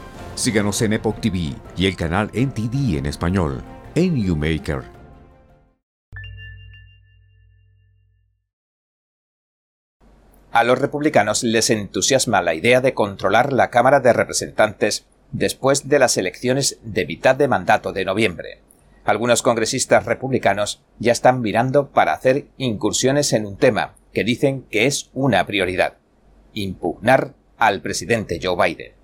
Síganos 0.35 0.81
en 0.81 0.93
Epoch 0.93 1.19
TV 1.19 1.53
y 1.75 1.85
el 1.85 1.95
canal 1.95 2.31
NTD 2.33 2.97
en 2.97 3.05
español, 3.05 3.61
en 3.95 4.15
YouMaker. 4.15 4.83
A 10.51 10.63
los 10.63 10.79
republicanos 10.79 11.43
les 11.43 11.69
entusiasma 11.69 12.41
la 12.41 12.53
idea 12.53 12.81
de 12.81 12.93
controlar 12.93 13.53
la 13.53 13.69
Cámara 13.69 13.99
de 13.99 14.13
Representantes 14.13 15.05
después 15.31 15.87
de 15.87 15.99
las 15.99 16.17
elecciones 16.17 16.79
de 16.83 17.05
mitad 17.05 17.35
de 17.35 17.47
mandato 17.47 17.93
de 17.93 18.05
noviembre. 18.05 18.61
Algunos 19.05 19.41
congresistas 19.41 20.05
republicanos 20.05 20.81
ya 20.99 21.11
están 21.11 21.41
mirando 21.41 21.89
para 21.89 22.13
hacer 22.13 22.47
incursiones 22.57 23.33
en 23.33 23.45
un 23.45 23.57
tema 23.57 23.95
que 24.13 24.23
dicen 24.23 24.63
que 24.63 24.85
es 24.85 25.09
una 25.13 25.45
prioridad, 25.45 25.97
impugnar 26.53 27.33
al 27.57 27.81
presidente 27.81 28.39
Joe 28.41 28.55
Biden. 28.55 29.00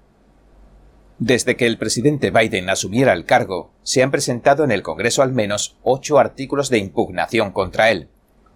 Desde 1.20 1.56
que 1.56 1.66
el 1.66 1.80
presidente 1.80 2.30
Biden 2.30 2.70
asumiera 2.70 3.14
el 3.14 3.26
cargo, 3.26 3.72
se 3.82 4.04
han 4.04 4.12
presentado 4.12 4.64
en 4.64 4.72
el 4.72 4.84
Congreso 4.84 5.24
al 5.24 5.32
menos 5.32 5.76
ocho 5.82 6.20
artículos 6.20 6.70
de 6.70 6.78
impugnación 6.78 7.52
contra 7.52 7.90
él. 7.90 8.10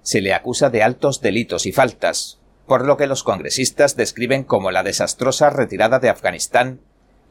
Se 0.03 0.21
le 0.21 0.33
acusa 0.33 0.69
de 0.69 0.83
altos 0.83 1.21
delitos 1.21 1.65
y 1.65 1.71
faltas, 1.71 2.39
por 2.67 2.85
lo 2.85 2.97
que 2.97 3.07
los 3.07 3.23
congresistas 3.23 3.95
describen 3.95 4.43
como 4.43 4.69
la 4.69 4.83
desastrosa 4.83 5.49
retirada 5.49 5.97
de 5.97 6.09
Afganistán, 6.09 6.81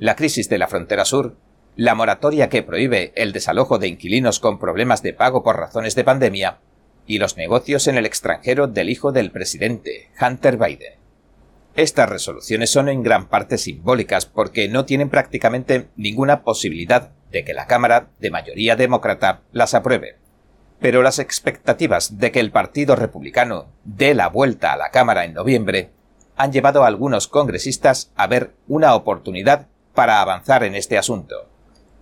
la 0.00 0.16
crisis 0.16 0.48
de 0.48 0.58
la 0.58 0.66
frontera 0.66 1.04
sur, 1.04 1.36
la 1.76 1.94
moratoria 1.94 2.48
que 2.48 2.64
prohíbe 2.64 3.12
el 3.14 3.32
desalojo 3.32 3.78
de 3.78 3.86
inquilinos 3.86 4.40
con 4.40 4.58
problemas 4.58 5.02
de 5.02 5.12
pago 5.12 5.44
por 5.44 5.56
razones 5.56 5.94
de 5.94 6.04
pandemia, 6.04 6.58
y 7.06 7.18
los 7.18 7.36
negocios 7.36 7.86
en 7.86 7.96
el 7.96 8.06
extranjero 8.06 8.66
del 8.66 8.90
hijo 8.90 9.12
del 9.12 9.30
presidente, 9.30 10.10
Hunter 10.20 10.56
Biden. 10.56 10.99
Estas 11.76 12.08
resoluciones 12.08 12.70
son 12.70 12.88
en 12.88 13.02
gran 13.02 13.28
parte 13.28 13.56
simbólicas 13.56 14.26
porque 14.26 14.68
no 14.68 14.84
tienen 14.84 15.08
prácticamente 15.08 15.88
ninguna 15.96 16.42
posibilidad 16.42 17.12
de 17.30 17.44
que 17.44 17.54
la 17.54 17.66
Cámara, 17.66 18.08
de 18.18 18.30
mayoría 18.30 18.74
demócrata, 18.74 19.42
las 19.52 19.74
apruebe. 19.74 20.16
Pero 20.80 21.02
las 21.02 21.18
expectativas 21.18 22.18
de 22.18 22.32
que 22.32 22.40
el 22.40 22.50
Partido 22.50 22.96
Republicano 22.96 23.68
dé 23.84 24.14
la 24.14 24.28
vuelta 24.28 24.72
a 24.72 24.76
la 24.76 24.90
Cámara 24.90 25.24
en 25.24 25.34
noviembre 25.34 25.90
han 26.36 26.52
llevado 26.52 26.82
a 26.82 26.86
algunos 26.88 27.28
congresistas 27.28 28.10
a 28.16 28.26
ver 28.26 28.54
una 28.66 28.94
oportunidad 28.94 29.68
para 29.94 30.20
avanzar 30.20 30.64
en 30.64 30.74
este 30.74 30.98
asunto. 30.98 31.48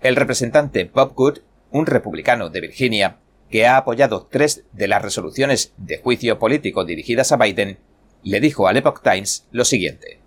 El 0.00 0.16
representante 0.16 0.84
Bob 0.84 1.14
Good, 1.14 1.38
un 1.72 1.86
republicano 1.86 2.48
de 2.48 2.60
Virginia, 2.60 3.18
que 3.50 3.66
ha 3.66 3.76
apoyado 3.76 4.28
tres 4.30 4.64
de 4.72 4.88
las 4.88 5.02
resoluciones 5.02 5.74
de 5.76 5.98
juicio 5.98 6.38
político 6.38 6.84
dirigidas 6.84 7.32
a 7.32 7.36
Biden, 7.36 7.78
le 8.22 8.40
dijo 8.40 8.68
al 8.68 8.76
Epoch 8.76 9.02
Times 9.02 9.46
lo 9.50 9.64
siguiente. 9.64 10.20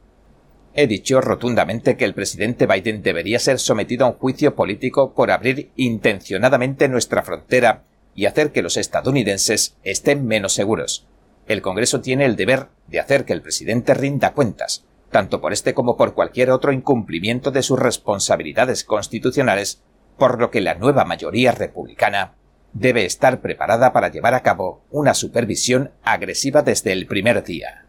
He 0.74 0.88
dicho 0.88 1.20
rotundamente 1.20 1.98
que 1.98 2.06
el 2.06 2.14
presidente 2.14 2.66
Biden 2.66 3.04
debería 3.04 3.40
ser 3.40 3.60
sometido 3.60 4.06
a 4.06 4.10
un 4.10 4.16
juicio 4.16 4.56
político 4.56 5.14
por 5.14 5.30
abrir 5.30 5.72
intencionadamente 5.76 6.88
nuestra 6.88 7.24
frontera 7.24 7.84
y 8.16 8.26
hacer 8.26 8.52
que 8.52 8.62
los 8.62 8.78
estadounidenses 8.78 9.76
estén 9.84 10.26
menos 10.26 10.54
seguros. 10.54 11.08
El 11.48 11.62
Congreso 11.62 12.02
tiene 12.02 12.26
el 12.26 12.38
deber 12.38 12.68
de 12.88 13.00
hacer 13.00 13.26
que 13.26 13.34
el 13.34 13.42
presidente 13.42 13.94
rinda 13.94 14.34
cuentas, 14.34 14.86
tanto 15.10 15.42
por 15.42 15.52
este 15.52 15.74
como 15.74 15.98
por 15.98 16.14
cualquier 16.14 16.52
otro 16.52 16.72
incumplimiento 16.72 17.52
de 17.52 17.64
sus 17.64 17.78
responsabilidades 17.78 18.86
constitucionales, 18.86 19.82
por 20.18 20.40
lo 20.40 20.52
que 20.52 20.62
la 20.62 20.76
nueva 20.76 21.04
mayoría 21.04 21.52
republicana 21.52 22.36
debe 22.74 23.06
estar 23.06 23.42
preparada 23.42 23.92
para 23.92 24.10
llevar 24.10 24.34
a 24.34 24.44
cabo 24.44 24.84
una 24.90 25.14
supervisión 25.14 25.92
agresiva 26.04 26.62
desde 26.62 26.94
el 26.94 27.08
primer 27.08 27.44
día. 27.44 27.81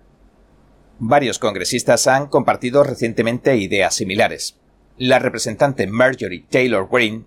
Varios 1.04 1.40
congresistas 1.40 2.06
han 2.06 2.28
compartido 2.28 2.85
recientemente 2.85 3.56
ideas 3.56 3.92
similares. 3.92 4.54
La 4.99 5.18
representante 5.18 5.88
Marjorie 5.88 6.44
Taylor 6.49 6.88
Greene, 6.88 7.25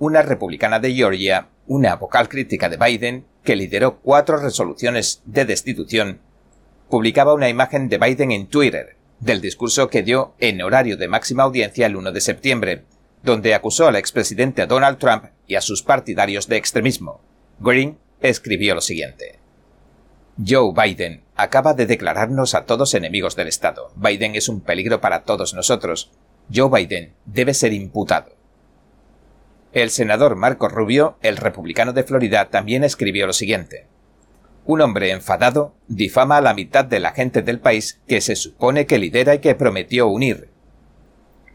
una 0.00 0.22
republicana 0.22 0.80
de 0.80 0.92
Georgia, 0.92 1.46
una 1.68 1.94
vocal 1.94 2.28
crítica 2.28 2.68
de 2.68 2.78
Biden, 2.78 3.24
que 3.44 3.54
lideró 3.54 4.00
cuatro 4.00 4.38
resoluciones 4.38 5.22
de 5.24 5.44
destitución, 5.44 6.18
publicaba 6.90 7.32
una 7.32 7.48
imagen 7.48 7.88
de 7.88 7.98
Biden 7.98 8.32
en 8.32 8.48
Twitter, 8.48 8.96
del 9.20 9.40
discurso 9.40 9.88
que 9.88 10.02
dio 10.02 10.34
en 10.40 10.60
horario 10.60 10.96
de 10.96 11.06
máxima 11.06 11.44
audiencia 11.44 11.86
el 11.86 11.94
1 11.94 12.10
de 12.10 12.20
septiembre, 12.20 12.82
donde 13.22 13.54
acusó 13.54 13.86
al 13.86 13.94
expresidente 13.94 14.66
Donald 14.66 14.98
Trump 14.98 15.26
y 15.46 15.54
a 15.54 15.60
sus 15.60 15.84
partidarios 15.84 16.48
de 16.48 16.56
extremismo. 16.56 17.20
Green 17.60 17.98
escribió 18.20 18.74
lo 18.74 18.80
siguiente. 18.80 19.41
Joe 20.38 20.72
Biden 20.74 21.24
acaba 21.36 21.74
de 21.74 21.84
declararnos 21.84 22.54
a 22.54 22.64
todos 22.64 22.94
enemigos 22.94 23.36
del 23.36 23.48
Estado. 23.48 23.92
Biden 23.96 24.34
es 24.34 24.48
un 24.48 24.62
peligro 24.62 25.00
para 25.00 25.24
todos 25.24 25.52
nosotros. 25.52 26.10
Joe 26.52 26.70
Biden 26.70 27.12
debe 27.26 27.52
ser 27.52 27.74
imputado. 27.74 28.32
El 29.72 29.90
senador 29.90 30.36
Marco 30.36 30.68
Rubio, 30.68 31.18
el 31.20 31.36
republicano 31.36 31.92
de 31.92 32.04
Florida, 32.04 32.48
también 32.48 32.82
escribió 32.82 33.26
lo 33.26 33.34
siguiente. 33.34 33.86
Un 34.64 34.80
hombre 34.80 35.10
enfadado 35.10 35.74
difama 35.88 36.38
a 36.38 36.42
la 36.42 36.54
mitad 36.54 36.84
de 36.84 37.00
la 37.00 37.12
gente 37.12 37.42
del 37.42 37.60
país 37.60 38.00
que 38.06 38.20
se 38.22 38.36
supone 38.36 38.86
que 38.86 38.98
lidera 38.98 39.34
y 39.34 39.40
que 39.40 39.54
prometió 39.54 40.08
unir. 40.08 40.48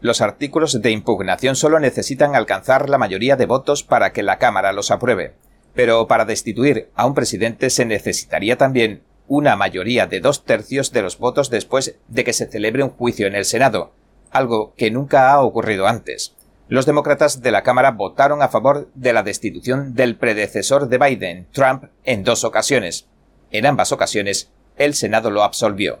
Los 0.00 0.20
artículos 0.20 0.80
de 0.80 0.90
impugnación 0.92 1.56
solo 1.56 1.80
necesitan 1.80 2.36
alcanzar 2.36 2.88
la 2.88 2.98
mayoría 2.98 3.34
de 3.34 3.46
votos 3.46 3.82
para 3.82 4.12
que 4.12 4.22
la 4.22 4.38
Cámara 4.38 4.72
los 4.72 4.92
apruebe, 4.92 5.34
pero 5.78 6.08
para 6.08 6.24
destituir 6.24 6.90
a 6.96 7.06
un 7.06 7.14
presidente 7.14 7.70
se 7.70 7.84
necesitaría 7.84 8.58
también 8.58 9.04
una 9.28 9.54
mayoría 9.54 10.08
de 10.08 10.18
dos 10.18 10.44
tercios 10.44 10.90
de 10.90 11.02
los 11.02 11.18
votos 11.18 11.50
después 11.50 11.94
de 12.08 12.24
que 12.24 12.32
se 12.32 12.48
celebre 12.48 12.82
un 12.82 12.90
juicio 12.90 13.28
en 13.28 13.36
el 13.36 13.44
Senado, 13.44 13.92
algo 14.32 14.74
que 14.76 14.90
nunca 14.90 15.30
ha 15.30 15.40
ocurrido 15.40 15.86
antes. 15.86 16.34
Los 16.66 16.84
demócratas 16.84 17.42
de 17.42 17.52
la 17.52 17.62
Cámara 17.62 17.92
votaron 17.92 18.42
a 18.42 18.48
favor 18.48 18.90
de 18.96 19.12
la 19.12 19.22
destitución 19.22 19.94
del 19.94 20.16
predecesor 20.16 20.88
de 20.88 20.98
Biden, 20.98 21.46
Trump, 21.52 21.84
en 22.02 22.24
dos 22.24 22.42
ocasiones. 22.42 23.06
En 23.52 23.64
ambas 23.64 23.92
ocasiones, 23.92 24.50
el 24.78 24.94
Senado 24.94 25.30
lo 25.30 25.44
absolvió. 25.44 26.00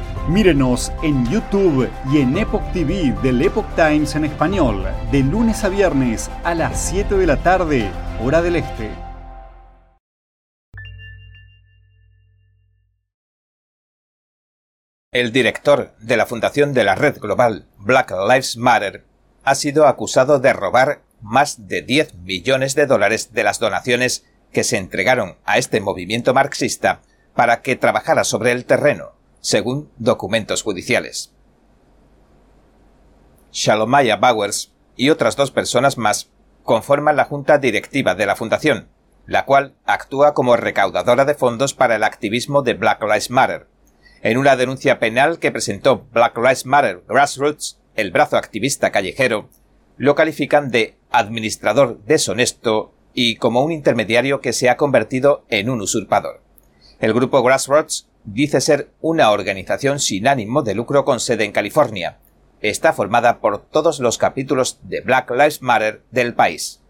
Mírenos 0.31 0.93
en 1.03 1.29
YouTube 1.29 1.89
y 2.09 2.21
en 2.21 2.37
Epoch 2.37 2.63
TV 2.71 3.13
del 3.21 3.41
Epoch 3.41 3.65
Times 3.75 4.15
en 4.15 4.23
español, 4.23 4.87
de 5.11 5.19
lunes 5.19 5.65
a 5.65 5.67
viernes 5.67 6.31
a 6.45 6.55
las 6.55 6.81
7 6.89 7.17
de 7.17 7.27
la 7.27 7.43
tarde, 7.43 7.91
hora 8.23 8.41
del 8.41 8.55
este. 8.55 8.91
El 15.11 15.33
director 15.33 15.91
de 15.99 16.15
la 16.15 16.25
fundación 16.25 16.73
de 16.73 16.85
la 16.85 16.95
red 16.95 17.19
global 17.19 17.67
Black 17.77 18.13
Lives 18.29 18.55
Matter 18.55 19.03
ha 19.43 19.55
sido 19.55 19.85
acusado 19.85 20.39
de 20.39 20.53
robar 20.53 21.01
más 21.19 21.67
de 21.67 21.81
10 21.81 22.13
millones 22.19 22.75
de 22.75 22.85
dólares 22.85 23.33
de 23.33 23.43
las 23.43 23.59
donaciones 23.59 24.25
que 24.53 24.63
se 24.63 24.77
entregaron 24.77 25.35
a 25.43 25.57
este 25.57 25.81
movimiento 25.81 26.33
marxista 26.33 27.01
para 27.35 27.61
que 27.61 27.75
trabajara 27.75 28.23
sobre 28.23 28.53
el 28.53 28.63
terreno 28.63 29.19
según 29.41 29.91
documentos 29.97 30.63
judiciales. 30.63 31.33
Shalomaya 33.51 34.15
Bowers 34.15 34.71
y 34.95 35.09
otras 35.09 35.35
dos 35.35 35.51
personas 35.51 35.97
más 35.97 36.29
conforman 36.63 37.15
la 37.15 37.25
junta 37.25 37.57
directiva 37.57 38.15
de 38.15 38.25
la 38.25 38.35
fundación, 38.35 38.87
la 39.25 39.45
cual 39.45 39.75
actúa 39.85 40.33
como 40.33 40.55
recaudadora 40.55 41.25
de 41.25 41.33
fondos 41.33 41.73
para 41.73 41.95
el 41.95 42.03
activismo 42.03 42.61
de 42.61 42.75
Black 42.75 43.01
Lives 43.01 43.29
Matter. 43.29 43.67
En 44.21 44.37
una 44.37 44.55
denuncia 44.55 44.99
penal 44.99 45.39
que 45.39 45.51
presentó 45.51 46.05
Black 46.11 46.37
Lives 46.37 46.65
Matter 46.65 47.03
Grassroots, 47.07 47.79
el 47.95 48.11
brazo 48.11 48.37
activista 48.37 48.91
callejero, 48.91 49.49
lo 49.97 50.15
califican 50.15 50.69
de 50.69 50.97
administrador 51.11 51.99
deshonesto 52.05 52.93
y 53.13 53.35
como 53.35 53.63
un 53.63 53.71
intermediario 53.71 54.39
que 54.39 54.53
se 54.53 54.69
ha 54.69 54.77
convertido 54.77 55.43
en 55.49 55.69
un 55.69 55.81
usurpador. 55.81 56.41
El 56.99 57.13
grupo 57.13 57.41
Grassroots 57.43 58.07
dice 58.23 58.61
ser 58.61 58.91
una 59.01 59.31
organización 59.31 59.99
sin 59.99 60.27
ánimo 60.27 60.61
de 60.61 60.75
lucro 60.75 61.05
con 61.05 61.19
sede 61.19 61.45
en 61.45 61.51
California. 61.51 62.19
Está 62.61 62.93
formada 62.93 63.39
por 63.39 63.65
todos 63.65 63.99
los 63.99 64.17
capítulos 64.17 64.79
de 64.83 65.01
Black 65.01 65.31
Lives 65.31 65.61
Matter 65.61 66.03
del 66.11 66.33
país. 66.33 66.81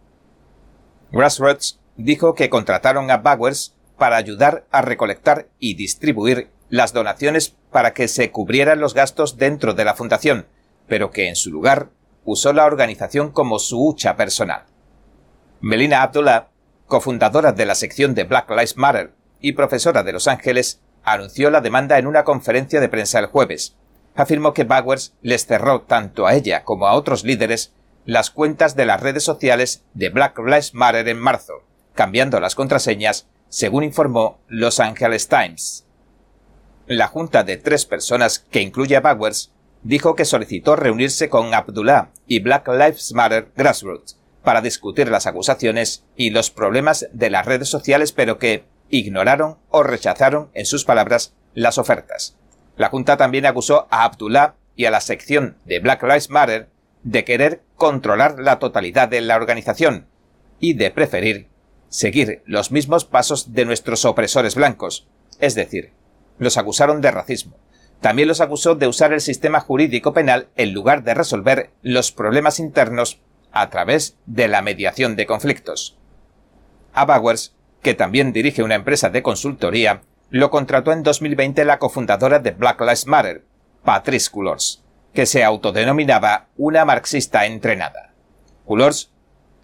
Grassroots 1.11 1.79
dijo 1.95 2.35
que 2.35 2.49
contrataron 2.49 3.11
a 3.11 3.17
Bowers 3.17 3.75
para 3.97 4.17
ayudar 4.17 4.65
a 4.71 4.81
recolectar 4.81 5.47
y 5.59 5.75
distribuir 5.75 6.49
las 6.69 6.93
donaciones 6.93 7.55
para 7.71 7.93
que 7.93 8.07
se 8.07 8.31
cubrieran 8.31 8.79
los 8.79 8.93
gastos 8.93 9.37
dentro 9.37 9.73
de 9.73 9.85
la 9.85 9.93
fundación, 9.93 10.47
pero 10.87 11.11
que 11.11 11.27
en 11.29 11.35
su 11.35 11.51
lugar 11.51 11.89
usó 12.25 12.53
la 12.53 12.65
organización 12.65 13.31
como 13.31 13.59
su 13.59 13.85
hucha 13.85 14.15
personal. 14.15 14.65
Melina 15.59 16.01
Abdullah, 16.01 16.47
cofundadora 16.87 17.51
de 17.51 17.65
la 17.65 17.75
sección 17.75 18.15
de 18.15 18.23
Black 18.23 18.49
Lives 18.49 18.77
Matter 18.77 19.13
y 19.39 19.53
profesora 19.53 20.03
de 20.03 20.13
Los 20.13 20.27
Ángeles, 20.27 20.81
anunció 21.03 21.49
la 21.49 21.61
demanda 21.61 21.97
en 21.97 22.07
una 22.07 22.23
conferencia 22.23 22.79
de 22.79 22.89
prensa 22.89 23.19
el 23.19 23.27
jueves. 23.27 23.75
Afirmó 24.15 24.53
que 24.53 24.63
Bowers 24.63 25.13
les 25.21 25.45
cerró 25.45 25.81
tanto 25.81 26.27
a 26.27 26.33
ella 26.33 26.63
como 26.63 26.87
a 26.87 26.93
otros 26.93 27.23
líderes 27.23 27.73
las 28.05 28.29
cuentas 28.29 28.75
de 28.75 28.85
las 28.85 29.01
redes 29.01 29.23
sociales 29.23 29.83
de 29.93 30.09
Black 30.09 30.37
Lives 30.39 30.73
Matter 30.73 31.07
en 31.07 31.19
marzo, 31.19 31.63
cambiando 31.93 32.39
las 32.39 32.55
contraseñas, 32.55 33.27
según 33.49 33.83
informó 33.83 34.39
Los 34.47 34.79
Angeles 34.79 35.27
Times. 35.27 35.85
La 36.87 37.07
junta 37.07 37.43
de 37.43 37.57
tres 37.57 37.85
personas, 37.85 38.39
que 38.39 38.61
incluye 38.61 38.95
a 38.95 39.01
Bowers, 39.01 39.53
dijo 39.83 40.15
que 40.15 40.25
solicitó 40.25 40.75
reunirse 40.75 41.29
con 41.29 41.53
Abdullah 41.53 42.09
y 42.27 42.39
Black 42.39 42.67
Lives 42.67 43.13
Matter 43.13 43.51
Grassroots 43.55 44.17
para 44.43 44.61
discutir 44.61 45.09
las 45.09 45.27
acusaciones 45.27 46.03
y 46.15 46.31
los 46.31 46.49
problemas 46.49 47.07
de 47.13 47.29
las 47.29 47.45
redes 47.45 47.69
sociales, 47.69 48.11
pero 48.11 48.39
que 48.39 48.65
ignoraron 48.91 49.57
o 49.69 49.83
rechazaron, 49.83 50.49
en 50.53 50.65
sus 50.65 50.85
palabras, 50.85 51.33
las 51.53 51.77
ofertas. 51.77 52.37
La 52.77 52.89
Junta 52.89 53.17
también 53.17 53.45
acusó 53.45 53.87
a 53.89 54.03
Abdullah 54.03 54.55
y 54.75 54.85
a 54.85 54.91
la 54.91 55.01
sección 55.01 55.57
de 55.65 55.79
Black 55.79 56.03
Lives 56.03 56.29
Matter 56.29 56.69
de 57.03 57.23
querer 57.23 57.63
controlar 57.75 58.39
la 58.39 58.59
totalidad 58.59 59.07
de 59.07 59.21
la 59.21 59.35
organización 59.35 60.07
y 60.59 60.75
de 60.75 60.91
preferir 60.91 61.49
seguir 61.89 62.41
los 62.45 62.71
mismos 62.71 63.05
pasos 63.05 63.53
de 63.53 63.65
nuestros 63.65 64.05
opresores 64.05 64.55
blancos, 64.55 65.07
es 65.39 65.55
decir, 65.55 65.91
los 66.37 66.57
acusaron 66.57 67.01
de 67.01 67.11
racismo. 67.11 67.57
También 67.99 68.27
los 68.27 68.41
acusó 68.41 68.75
de 68.75 68.87
usar 68.87 69.13
el 69.13 69.21
sistema 69.21 69.59
jurídico 69.59 70.13
penal 70.13 70.47
en 70.55 70.73
lugar 70.73 71.03
de 71.03 71.13
resolver 71.13 71.71
los 71.83 72.11
problemas 72.11 72.59
internos 72.59 73.19
a 73.51 73.69
través 73.69 74.17
de 74.25 74.47
la 74.47 74.61
mediación 74.61 75.15
de 75.15 75.25
conflictos. 75.25 75.97
A 76.93 77.05
Bowers 77.05 77.53
que 77.81 77.93
también 77.93 78.33
dirige 78.33 78.63
una 78.63 78.75
empresa 78.75 79.09
de 79.09 79.23
consultoría, 79.23 80.01
lo 80.29 80.49
contrató 80.49 80.91
en 80.91 81.03
2020 81.03 81.65
la 81.65 81.79
cofundadora 81.79 82.39
de 82.39 82.51
Black 82.51 82.79
Lives 82.79 83.07
Matter, 83.07 83.43
Patrice 83.83 84.29
Coulors, 84.29 84.83
que 85.13 85.25
se 85.25 85.43
autodenominaba 85.43 86.47
una 86.57 86.85
marxista 86.85 87.45
entrenada. 87.45 88.13
Coulors 88.65 89.11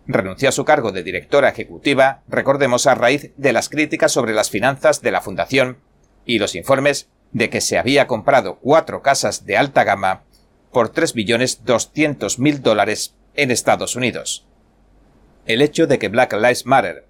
renunció 0.07 0.49
a 0.49 0.53
su 0.53 0.65
cargo 0.65 0.91
de 0.91 1.03
directora 1.03 1.49
ejecutiva, 1.49 2.23
recordemos 2.27 2.87
a 2.87 2.95
raíz 2.95 3.31
de 3.37 3.53
las 3.53 3.69
críticas 3.69 4.11
sobre 4.11 4.33
las 4.33 4.49
finanzas 4.49 5.01
de 5.01 5.11
la 5.11 5.21
fundación 5.21 5.77
y 6.25 6.39
los 6.39 6.55
informes 6.55 7.09
de 7.31 7.49
que 7.49 7.61
se 7.61 7.77
había 7.77 8.07
comprado 8.07 8.57
cuatro 8.59 9.01
casas 9.01 9.45
de 9.45 9.57
alta 9.57 9.83
gama 9.83 10.23
por 10.71 10.89
3 10.89 11.13
billones 11.13 11.63
200 11.65 12.39
mil 12.39 12.61
dólares 12.61 13.15
en 13.35 13.51
Estados 13.51 13.95
Unidos. 13.95 14.45
El 15.45 15.61
hecho 15.61 15.87
de 15.87 15.99
que 15.99 16.09
Black 16.09 16.33
Lives 16.33 16.65
Matter 16.65 17.06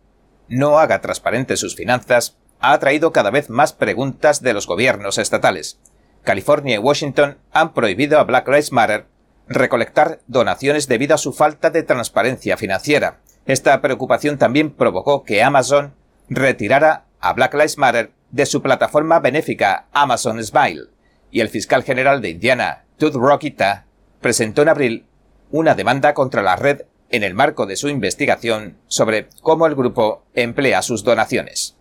no 0.48 0.80
haga 0.80 1.02
transparentes 1.02 1.60
sus 1.60 1.76
finanzas 1.76 2.38
ha 2.60 2.74
atraído 2.74 3.12
cada 3.12 3.30
vez 3.30 3.50
más 3.50 3.74
preguntas 3.74 4.42
de 4.42 4.54
los 4.54 4.68
gobiernos 4.68 5.18
estatales. 5.18 5.80
California 6.24 6.76
y 6.76 6.80
Washington 6.80 7.38
han 7.52 7.74
prohibido 7.74 8.20
a 8.20 8.24
Black 8.24 8.48
Lives 8.48 8.72
Matter 8.72 9.06
recolectar 9.48 10.20
donaciones 10.28 10.88
debido 10.88 11.16
a 11.16 11.20
su 11.20 11.34
falta 11.34 11.70
de 11.70 11.84
transparencia 11.84 12.58
financiera. 12.58 13.20
Esta 13.46 13.80
preocupación 13.82 14.38
también 14.38 14.72
provocó 14.72 15.24
que 15.24 15.42
Amazon 15.42 15.94
retirara 16.30 17.06
a 17.22 17.34
Black 17.34 17.54
Lives 17.54 17.78
Matter 17.78 18.12
de 18.32 18.46
su 18.46 18.62
plataforma 18.62 19.20
benéfica 19.20 19.86
Amazon 19.94 20.44
Smile, 20.44 20.88
y 21.32 21.40
el 21.40 21.50
fiscal 21.50 21.84
general 21.84 22.22
de 22.22 22.32
Indiana, 22.32 22.84
Todd 22.98 23.16
Rockita, 23.16 23.86
presentó 24.22 24.64
en 24.64 24.70
abril 24.70 25.06
una 25.50 25.76
demanda 25.76 26.14
contra 26.14 26.42
la 26.42 26.56
red 26.56 26.82
en 27.10 27.24
el 27.24 27.34
marco 27.34 27.66
de 27.66 27.76
su 27.76 27.90
investigación 27.90 28.78
sobre 28.88 29.28
cómo 29.42 29.66
el 29.68 29.76
grupo 29.76 30.26
emplea 30.34 30.82
sus 30.82 31.04
donaciones. 31.04 31.76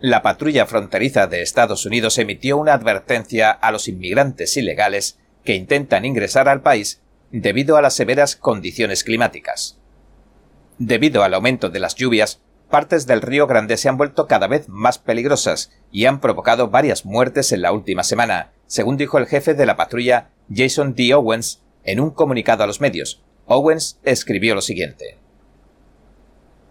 La 0.00 0.22
patrulla 0.22 0.66
fronteriza 0.66 1.26
de 1.26 1.42
Estados 1.42 1.86
Unidos 1.86 2.18
emitió 2.18 2.58
una 2.58 2.74
advertencia 2.74 3.50
a 3.50 3.70
los 3.70 3.88
inmigrantes 3.88 4.56
ilegales 4.56 5.18
que 5.44 5.54
intentan 5.54 6.04
ingresar 6.04 6.48
al 6.48 6.62
país 6.62 7.00
debido 7.30 7.76
a 7.76 7.82
las 7.82 7.94
severas 7.94 8.36
condiciones 8.36 9.04
climáticas. 9.04 9.78
Debido 10.78 11.22
al 11.22 11.34
aumento 11.34 11.70
de 11.70 11.80
las 11.80 11.94
lluvias, 11.94 12.40
partes 12.68 13.06
del 13.06 13.22
Río 13.22 13.46
Grande 13.46 13.76
se 13.76 13.88
han 13.88 13.96
vuelto 13.96 14.26
cada 14.26 14.46
vez 14.46 14.68
más 14.68 14.98
peligrosas 14.98 15.70
y 15.92 16.06
han 16.06 16.20
provocado 16.20 16.68
varias 16.68 17.04
muertes 17.04 17.52
en 17.52 17.62
la 17.62 17.72
última 17.72 18.02
semana, 18.02 18.52
según 18.66 18.96
dijo 18.96 19.18
el 19.18 19.26
jefe 19.26 19.54
de 19.54 19.66
la 19.66 19.76
patrulla 19.76 20.30
Jason 20.52 20.94
D. 20.94 21.14
Owens 21.14 21.62
en 21.84 22.00
un 22.00 22.10
comunicado 22.10 22.64
a 22.64 22.66
los 22.66 22.80
medios, 22.80 23.22
Owens 23.46 23.98
escribió 24.04 24.54
lo 24.54 24.62
siguiente. 24.62 25.18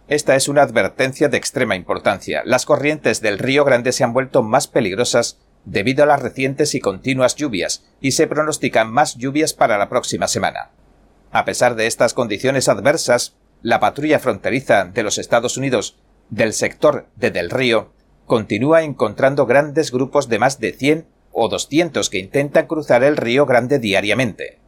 Esta 0.07 0.35
es 0.35 0.47
una 0.47 0.63
advertencia 0.63 1.29
de 1.29 1.37
extrema 1.37 1.75
importancia. 1.75 2.41
Las 2.45 2.65
corrientes 2.65 3.21
del 3.21 3.39
Río 3.39 3.63
Grande 3.63 3.91
se 3.91 4.03
han 4.03 4.13
vuelto 4.13 4.41
más 4.43 4.67
peligrosas 4.67 5.39
debido 5.65 6.03
a 6.03 6.07
las 6.07 6.21
recientes 6.21 6.75
y 6.75 6.79
continuas 6.79 7.35
lluvias, 7.35 7.85
y 8.01 8.11
se 8.11 8.27
pronostican 8.27 8.91
más 8.91 9.15
lluvias 9.15 9.53
para 9.53 9.77
la 9.77 9.87
próxima 9.87 10.27
semana. 10.27 10.71
A 11.31 11.45
pesar 11.45 11.75
de 11.75 11.87
estas 11.87 12.13
condiciones 12.13 12.67
adversas, 12.67 13.35
la 13.61 13.79
patrulla 13.79 14.19
fronteriza 14.19 14.83
de 14.85 15.03
los 15.03 15.17
Estados 15.17 15.55
Unidos 15.55 15.97
del 16.29 16.53
sector 16.53 17.07
de 17.15 17.31
Del 17.31 17.49
Río 17.49 17.93
continúa 18.25 18.83
encontrando 18.83 19.45
grandes 19.45 19.91
grupos 19.91 20.27
de 20.27 20.39
más 20.39 20.59
de 20.59 20.73
100 20.73 21.07
o 21.31 21.47
200 21.47 22.09
que 22.09 22.19
intentan 22.19 22.67
cruzar 22.67 23.03
el 23.03 23.15
Río 23.15 23.45
Grande 23.45 23.79
diariamente 23.79 24.62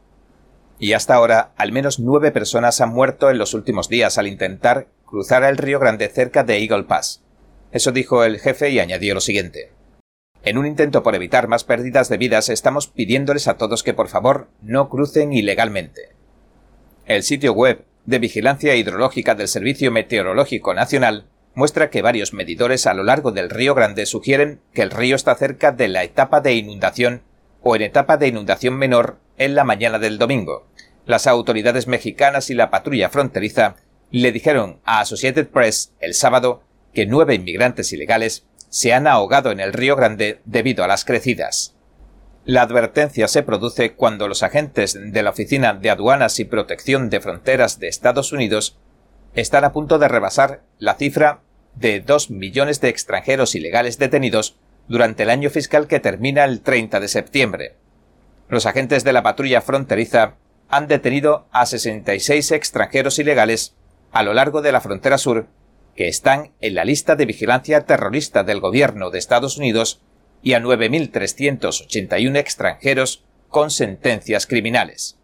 y 0.79 0.93
hasta 0.93 1.15
ahora 1.15 1.51
al 1.57 1.71
menos 1.71 1.99
nueve 1.99 2.31
personas 2.31 2.81
han 2.81 2.89
muerto 2.89 3.29
en 3.29 3.37
los 3.37 3.53
últimos 3.53 3.89
días 3.89 4.17
al 4.17 4.27
intentar 4.27 4.87
cruzar 5.05 5.43
el 5.43 5.57
Río 5.57 5.79
Grande 5.79 6.09
cerca 6.09 6.43
de 6.43 6.57
Eagle 6.57 6.83
Pass. 6.83 7.23
Eso 7.71 7.91
dijo 7.91 8.23
el 8.23 8.39
jefe 8.39 8.69
y 8.69 8.79
añadió 8.79 9.13
lo 9.13 9.21
siguiente. 9.21 9.71
En 10.43 10.57
un 10.57 10.65
intento 10.65 11.01
por 11.01 11.15
evitar 11.15 11.47
más 11.47 11.63
pérdidas 11.63 12.07
de 12.07 12.17
vidas, 12.17 12.49
estamos 12.49 12.87
pidiéndoles 12.87 13.47
a 13.47 13.57
todos 13.57 13.81
que 13.81 13.93
por 13.93 14.09
favor 14.09 14.47
no 14.61 14.89
crucen 14.89 15.33
ilegalmente. 15.33 16.15
El 17.05 17.23
sitio 17.23 17.53
web 17.53 17.83
de 18.05 18.19
vigilancia 18.19 18.75
hidrológica 18.75 19.33
del 19.33 19.47
Servicio 19.47 19.91
Meteorológico 19.91 20.73
Nacional 20.73 21.25
muestra 21.55 21.89
que 21.89 22.01
varios 22.01 22.33
medidores 22.33 22.85
a 22.85 22.93
lo 22.93 23.03
largo 23.03 23.31
del 23.31 23.49
Río 23.49 23.73
Grande 23.73 24.05
sugieren 24.05 24.59
que 24.73 24.83
el 24.83 24.91
río 24.91 25.15
está 25.15 25.33
cerca 25.35 25.71
de 25.71 25.87
la 25.87 26.03
etapa 26.03 26.41
de 26.41 26.53
inundación 26.53 27.23
o 27.63 27.75
en 27.75 27.81
etapa 27.81 28.17
de 28.17 28.27
inundación 28.27 28.75
menor 28.75 29.17
en 29.37 29.55
la 29.55 29.63
mañana 29.63 29.99
del 29.99 30.17
domingo. 30.17 30.67
Las 31.05 31.27
autoridades 31.27 31.87
mexicanas 31.87 32.49
y 32.49 32.55
la 32.55 32.69
patrulla 32.69 33.09
fronteriza 33.09 33.75
le 34.11 34.31
dijeron 34.31 34.79
a 34.85 35.01
Associated 35.01 35.47
Press 35.47 35.93
el 35.99 36.13
sábado 36.13 36.63
que 36.93 37.05
nueve 37.05 37.35
inmigrantes 37.35 37.91
ilegales 37.93 38.45
se 38.69 38.93
han 38.93 39.07
ahogado 39.07 39.51
en 39.51 39.59
el 39.59 39.73
Río 39.73 39.95
Grande 39.95 40.41
debido 40.45 40.83
a 40.83 40.87
las 40.87 41.05
crecidas. 41.05 41.75
La 42.45 42.61
advertencia 42.61 43.27
se 43.27 43.43
produce 43.43 43.93
cuando 43.93 44.27
los 44.27 44.43
agentes 44.43 44.97
de 44.99 45.23
la 45.23 45.31
Oficina 45.31 45.73
de 45.73 45.89
Aduanas 45.89 46.39
y 46.39 46.45
Protección 46.45 47.09
de 47.09 47.19
Fronteras 47.19 47.79
de 47.79 47.87
Estados 47.87 48.31
Unidos 48.31 48.77
están 49.33 49.63
a 49.63 49.71
punto 49.71 49.97
de 49.97 50.07
rebasar 50.07 50.61
la 50.77 50.95
cifra 50.95 51.41
de 51.75 51.99
dos 52.01 52.29
millones 52.29 52.81
de 52.81 52.89
extranjeros 52.89 53.55
ilegales 53.55 53.97
detenidos 53.97 54.57
durante 54.87 55.23
el 55.23 55.29
año 55.29 55.49
fiscal 55.49 55.87
que 55.87 55.99
termina 55.99 56.45
el 56.45 56.61
30 56.61 56.99
de 56.99 57.07
septiembre. 57.07 57.75
Los 58.47 58.65
agentes 58.65 59.03
de 59.03 59.13
la 59.13 59.23
patrulla 59.23 59.61
fronteriza 59.61 60.35
han 60.69 60.87
detenido 60.87 61.47
a 61.51 61.65
66 61.65 62.51
extranjeros 62.51 63.19
ilegales 63.19 63.75
a 64.11 64.23
lo 64.23 64.33
largo 64.33 64.61
de 64.61 64.71
la 64.71 64.81
frontera 64.81 65.17
sur 65.17 65.47
que 65.95 66.07
están 66.07 66.51
en 66.61 66.75
la 66.75 66.85
lista 66.85 67.15
de 67.15 67.25
vigilancia 67.25 67.85
terrorista 67.85 68.43
del 68.43 68.59
gobierno 68.59 69.09
de 69.09 69.19
Estados 69.19 69.57
Unidos 69.57 70.01
y 70.41 70.53
a 70.53 70.59
9.381 70.59 72.37
extranjeros 72.37 73.23
con 73.49 73.71
sentencias 73.71 74.45
criminales. 74.45 75.17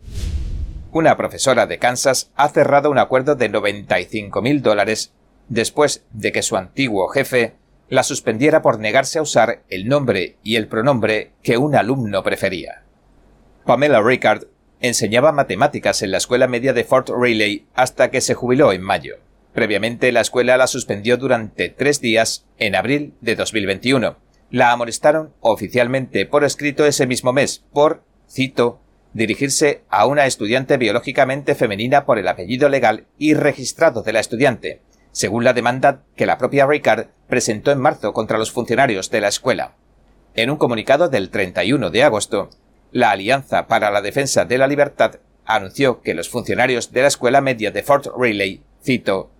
Una 0.91 1.15
profesora 1.15 1.67
de 1.67 1.77
Kansas 1.77 2.31
ha 2.35 2.49
cerrado 2.49 2.89
un 2.89 2.97
acuerdo 2.97 3.35
de 3.35 3.51
95.000 3.51 4.61
dólares 4.61 5.13
después 5.47 6.05
de 6.11 6.31
que 6.31 6.41
su 6.41 6.55
antiguo 6.57 7.07
jefe 7.09 7.55
la 7.89 8.03
suspendiera 8.03 8.61
por 8.61 8.79
negarse 8.79 9.19
a 9.19 9.21
usar 9.21 9.63
el 9.69 9.87
nombre 9.87 10.37
y 10.43 10.55
el 10.55 10.67
pronombre 10.67 11.33
que 11.43 11.57
un 11.57 11.75
alumno 11.75 12.23
prefería. 12.23 12.83
Pamela 13.65 14.01
Ricard 14.01 14.45
enseñaba 14.79 15.31
matemáticas 15.31 16.01
en 16.01 16.11
la 16.11 16.17
escuela 16.17 16.47
media 16.47 16.73
de 16.73 16.83
Fort 16.83 17.09
Riley 17.09 17.67
hasta 17.75 18.09
que 18.09 18.21
se 18.21 18.33
jubiló 18.33 18.71
en 18.71 18.81
mayo. 18.81 19.17
Previamente 19.53 20.11
la 20.11 20.21
escuela 20.21 20.57
la 20.57 20.67
suspendió 20.67 21.17
durante 21.17 21.69
tres 21.69 22.01
días 22.01 22.47
en 22.57 22.75
abril 22.75 23.13
de 23.21 23.35
2021. 23.35 24.17
La 24.49 24.71
amonestaron 24.71 25.33
oficialmente 25.41 26.25
por 26.25 26.43
escrito 26.43 26.85
ese 26.85 27.05
mismo 27.05 27.33
mes 27.33 27.63
por, 27.71 28.03
cito, 28.29 28.81
dirigirse 29.13 29.83
a 29.89 30.05
una 30.05 30.25
estudiante 30.25 30.77
biológicamente 30.77 31.53
femenina 31.53 32.05
por 32.05 32.17
el 32.17 32.27
apellido 32.27 32.69
legal 32.69 33.05
y 33.17 33.33
registrado 33.33 34.01
de 34.01 34.13
la 34.13 34.21
estudiante, 34.21 34.81
según 35.11 35.43
la 35.43 35.53
demanda 35.53 36.03
que 36.15 36.25
la 36.25 36.37
propia 36.37 36.65
Ricard 36.65 37.07
presentó 37.27 37.71
en 37.71 37.79
marzo 37.79 38.13
contra 38.13 38.37
los 38.37 38.51
funcionarios 38.51 39.11
de 39.11 39.21
la 39.21 39.27
escuela. 39.27 39.75
En 40.33 40.49
un 40.49 40.57
comunicado 40.57 41.09
del 41.09 41.29
31 41.29 41.89
de 41.89 42.03
agosto, 42.03 42.49
la 42.91 43.11
Alianza 43.11 43.67
para 43.67 43.91
la 43.91 44.01
Defensa 44.01 44.45
de 44.45 44.57
la 44.57 44.67
Libertad 44.67 45.15
anunció 45.45 46.01
que 46.01 46.13
los 46.13 46.29
funcionarios 46.29 46.91
de 46.91 47.01
la 47.01 47.07
escuela 47.07 47.41
media 47.41 47.71
de 47.71 47.83
Fort 47.83 48.07
Riley, 48.17 48.61
cito, 48.83 49.31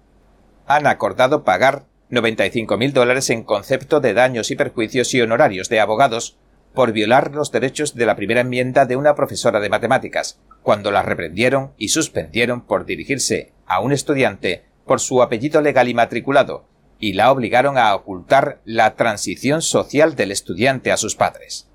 han 0.68 0.88
acordado 0.88 1.44
pagar 1.44 1.86
95.000 2.10 2.92
dólares 2.92 3.30
en 3.30 3.44
concepto 3.44 4.00
de 4.00 4.14
daños 4.14 4.52
y 4.52 4.56
perjuicios 4.56 5.14
y 5.14 5.22
honorarios 5.22 5.70
de 5.70 5.80
abogados 5.80 6.38
por 6.74 6.92
violar 6.92 7.32
los 7.34 7.52
derechos 7.52 7.96
de 7.96 8.06
la 8.06 8.16
primera 8.16 8.42
enmienda 8.42 8.86
de 8.86 8.96
una 8.96 9.16
profesora 9.16 9.60
de 9.60 9.70
matemáticas, 9.70 10.40
cuando 10.64 10.92
la 10.92 11.02
reprendieron 11.02 11.72
y 11.78 11.90
suspendieron 11.90 12.62
por 12.62 12.86
dirigirse 12.86 13.52
a 13.66 13.82
un 13.82 13.92
estudiante 13.92 14.64
por 14.86 15.00
su 15.00 15.22
apellido 15.22 15.62
legal 15.62 15.90
y 15.90 15.94
matriculado, 15.94 16.66
y 17.00 17.14
la 17.14 17.32
obligaron 17.32 17.78
a 17.78 17.94
ocultar 17.96 18.62
la 18.64 18.96
transición 18.96 19.62
social 19.62 20.16
del 20.16 20.32
estudiante 20.32 20.92
a 20.92 20.98
sus 20.98 21.16
padres. 21.16 21.68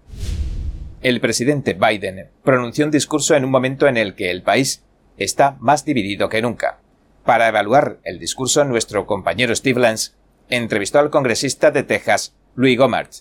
El 1.07 1.21
presidente 1.21 1.75
Biden 1.75 2.31
pronunció 2.43 2.85
un 2.85 2.91
discurso 2.91 3.37
en 3.37 3.45
un 3.45 3.51
momento 3.53 3.87
en 3.87 3.97
el 3.97 4.17
que 4.17 4.33
el 4.33 4.43
país 4.43 4.83
está 5.19 5.57
más 5.61 5.85
dividido 5.85 6.29
que 6.29 6.43
nunca. 6.43 6.81
Para 7.25 7.47
evaluar 7.47 8.01
el 8.03 8.19
discurso, 8.19 8.65
nuestro 8.65 9.07
compañero 9.07 9.55
Steve 9.55 9.81
Lance 9.81 10.15
entrevistó 10.49 10.99
al 10.99 11.11
congresista 11.11 11.71
de 11.71 11.85
Texas, 11.85 12.35
Louis 12.57 12.77
Gomert. 12.77 13.13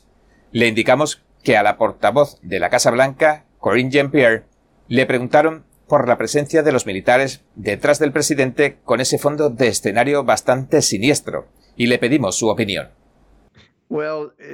Le 0.51 0.67
indicamos 0.67 1.21
que 1.43 1.57
a 1.57 1.61
la 1.61 1.77
portavoz 1.77 2.39
de 2.41 2.57
la 2.57 2.71
Casa 2.71 2.89
Blanca, 2.89 3.45
Corinne 3.59 3.91
Jean-Pierre, 3.91 4.45
le 4.87 5.05
preguntaron 5.05 5.63
por 5.87 6.07
la 6.07 6.17
presencia 6.17 6.63
de 6.63 6.71
los 6.71 6.87
militares 6.87 7.43
detrás 7.53 7.99
del 7.99 8.11
presidente 8.11 8.79
con 8.83 8.99
ese 8.99 9.19
fondo 9.19 9.51
de 9.51 9.67
escenario 9.67 10.23
bastante 10.23 10.81
siniestro, 10.81 11.49
y 11.77 11.85
le 11.85 11.99
pedimos 11.99 12.35
su 12.35 12.47
opinión. 12.47 12.89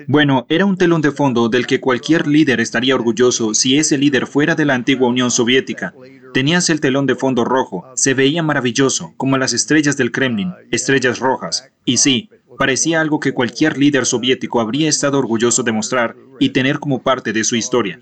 Bueno, 0.07 0.45
era 0.49 0.65
un 0.65 0.77
telón 0.77 1.01
de 1.01 1.11
fondo 1.11 1.49
del 1.49 1.65
que 1.65 1.79
cualquier 1.79 2.27
líder 2.27 2.59
estaría 2.59 2.95
orgulloso 2.95 3.53
si 3.53 3.77
ese 3.77 3.97
líder 3.97 4.27
fuera 4.27 4.55
de 4.55 4.65
la 4.65 4.75
antigua 4.75 5.07
Unión 5.07 5.31
Soviética. 5.31 5.93
Tenías 6.33 6.69
el 6.69 6.79
telón 6.79 7.05
de 7.05 7.15
fondo 7.15 7.43
rojo, 7.43 7.85
se 7.95 8.13
veía 8.13 8.43
maravilloso, 8.43 9.13
como 9.17 9.37
las 9.37 9.53
estrellas 9.53 9.97
del 9.97 10.11
Kremlin, 10.11 10.53
estrellas 10.71 11.19
rojas. 11.19 11.69
Y 11.85 11.97
sí, 11.97 12.29
parecía 12.57 13.01
algo 13.01 13.19
que 13.19 13.33
cualquier 13.33 13.77
líder 13.77 14.05
soviético 14.05 14.61
habría 14.61 14.89
estado 14.89 15.19
orgulloso 15.19 15.63
de 15.63 15.71
mostrar 15.71 16.15
y 16.39 16.49
tener 16.49 16.79
como 16.79 17.01
parte 17.01 17.33
de 17.33 17.43
su 17.43 17.55
historia. 17.55 17.99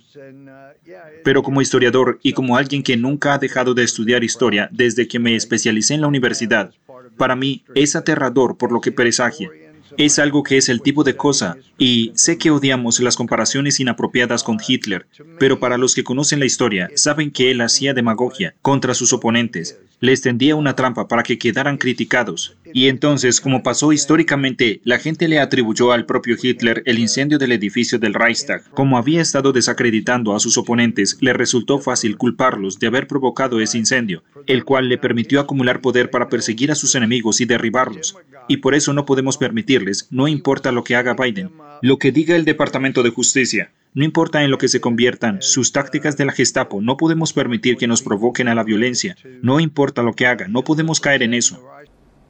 Pero 1.23 1.43
como 1.43 1.61
historiador 1.61 2.19
y 2.23 2.33
como 2.33 2.57
alguien 2.57 2.83
que 2.83 2.97
nunca 2.97 3.33
ha 3.33 3.37
dejado 3.37 3.73
de 3.73 3.83
estudiar 3.83 4.23
historia 4.23 4.69
desde 4.71 5.07
que 5.07 5.19
me 5.19 5.35
especialicé 5.35 5.93
en 5.93 6.01
la 6.01 6.07
universidad, 6.07 6.71
para 7.17 7.35
mí 7.35 7.63
es 7.75 7.95
aterrador 7.95 8.57
por 8.57 8.71
lo 8.71 8.81
que 8.81 8.91
presagia. 8.91 9.49
Es 9.97 10.19
algo 10.19 10.43
que 10.43 10.57
es 10.57 10.69
el 10.69 10.81
tipo 10.81 11.03
de 11.03 11.15
cosa, 11.15 11.57
y 11.77 12.11
sé 12.15 12.37
que 12.37 12.51
odiamos 12.51 12.99
las 12.99 13.15
comparaciones 13.15 13.79
inapropiadas 13.79 14.43
con 14.43 14.57
Hitler, 14.65 15.07
pero 15.39 15.59
para 15.59 15.77
los 15.77 15.95
que 15.95 16.03
conocen 16.03 16.39
la 16.39 16.45
historia, 16.45 16.89
saben 16.95 17.31
que 17.31 17.51
él 17.51 17.61
hacía 17.61 17.93
demagogia 17.93 18.55
contra 18.61 18.93
sus 18.93 19.13
oponentes, 19.13 19.79
les 19.99 20.21
tendía 20.21 20.55
una 20.55 20.75
trampa 20.75 21.07
para 21.07 21.23
que 21.23 21.37
quedaran 21.37 21.77
criticados. 21.77 22.55
Y 22.73 22.87
entonces, 22.87 23.41
como 23.41 23.63
pasó 23.63 23.91
históricamente, 23.91 24.81
la 24.83 24.99
gente 24.99 25.27
le 25.27 25.39
atribuyó 25.39 25.91
al 25.91 26.05
propio 26.05 26.35
Hitler 26.41 26.83
el 26.85 26.99
incendio 26.99 27.37
del 27.37 27.51
edificio 27.51 27.99
del 27.99 28.13
Reichstag. 28.13 28.69
Como 28.71 28.97
había 28.97 29.21
estado 29.21 29.51
desacreditando 29.51 30.35
a 30.35 30.39
sus 30.39 30.57
oponentes, 30.57 31.17
le 31.21 31.33
resultó 31.33 31.79
fácil 31.79 32.17
culparlos 32.17 32.79
de 32.79 32.87
haber 32.87 33.07
provocado 33.07 33.59
ese 33.59 33.77
incendio, 33.77 34.23
el 34.47 34.65
cual 34.65 34.89
le 34.89 34.97
permitió 34.97 35.39
acumular 35.39 35.81
poder 35.81 36.09
para 36.09 36.29
perseguir 36.29 36.71
a 36.71 36.75
sus 36.75 36.95
enemigos 36.95 37.41
y 37.41 37.45
derribarlos. 37.45 38.15
Y 38.47 38.57
por 38.57 38.75
eso 38.75 38.93
no 38.93 39.05
podemos 39.05 39.37
permitirles, 39.37 40.07
no 40.09 40.27
importa 40.27 40.71
lo 40.71 40.83
que 40.83 40.95
haga 40.95 41.13
Biden, 41.13 41.51
lo 41.81 41.97
que 41.97 42.11
diga 42.11 42.35
el 42.35 42.45
Departamento 42.45 43.03
de 43.03 43.11
Justicia, 43.11 43.71
no 43.95 44.05
importa 44.05 44.43
en 44.43 44.51
lo 44.51 44.59
que 44.59 44.67
se 44.67 44.81
conviertan 44.81 45.41
sus 45.41 45.71
tácticas 45.71 46.15
de 46.15 46.25
la 46.25 46.31
Gestapo, 46.31 46.79
no 46.79 46.95
podemos 46.95 47.33
permitir 47.33 47.75
que 47.75 47.87
nos 47.87 48.03
provoquen 48.03 48.47
a 48.47 48.53
la 48.53 48.63
violencia. 48.63 49.17
No 49.41 49.59
importa 49.59 50.03
lo 50.03 50.13
que 50.13 50.27
hagan, 50.27 50.51
no 50.51 50.63
podemos 50.63 50.99
caer 50.99 51.23
en 51.23 51.33
eso. 51.33 51.67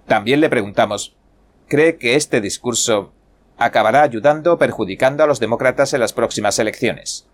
También 0.10 0.41
le 0.41 0.50
preguntamos, 0.50 1.15
¿cree 1.67 1.98
que 1.98 2.15
este 2.15 2.41
discurso 2.41 3.13
acabará 3.58 4.02
ayudando 4.02 4.54
o 4.54 4.58
perjudicando 4.58 5.24
a 5.24 5.28
los 5.28 5.39
demócratas 5.39 5.93
en 5.93 6.00
las 6.00 6.13
próximas 6.13 6.58
elecciones? 6.58 7.28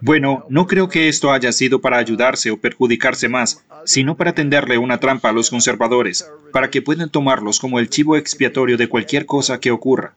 Bueno, 0.00 0.46
no 0.48 0.66
creo 0.66 0.88
que 0.88 1.08
esto 1.08 1.30
haya 1.30 1.52
sido 1.52 1.80
para 1.80 1.98
ayudarse 1.98 2.50
o 2.50 2.60
perjudicarse 2.60 3.28
más, 3.28 3.64
sino 3.84 4.16
para 4.16 4.32
tenderle 4.32 4.78
una 4.78 4.98
trampa 4.98 5.28
a 5.28 5.32
los 5.32 5.48
conservadores, 5.48 6.28
para 6.52 6.70
que 6.70 6.82
puedan 6.82 7.10
tomarlos 7.10 7.60
como 7.60 7.78
el 7.78 7.88
chivo 7.88 8.16
expiatorio 8.16 8.76
de 8.76 8.88
cualquier 8.88 9.26
cosa 9.26 9.60
que 9.60 9.70
ocurra. 9.70 10.16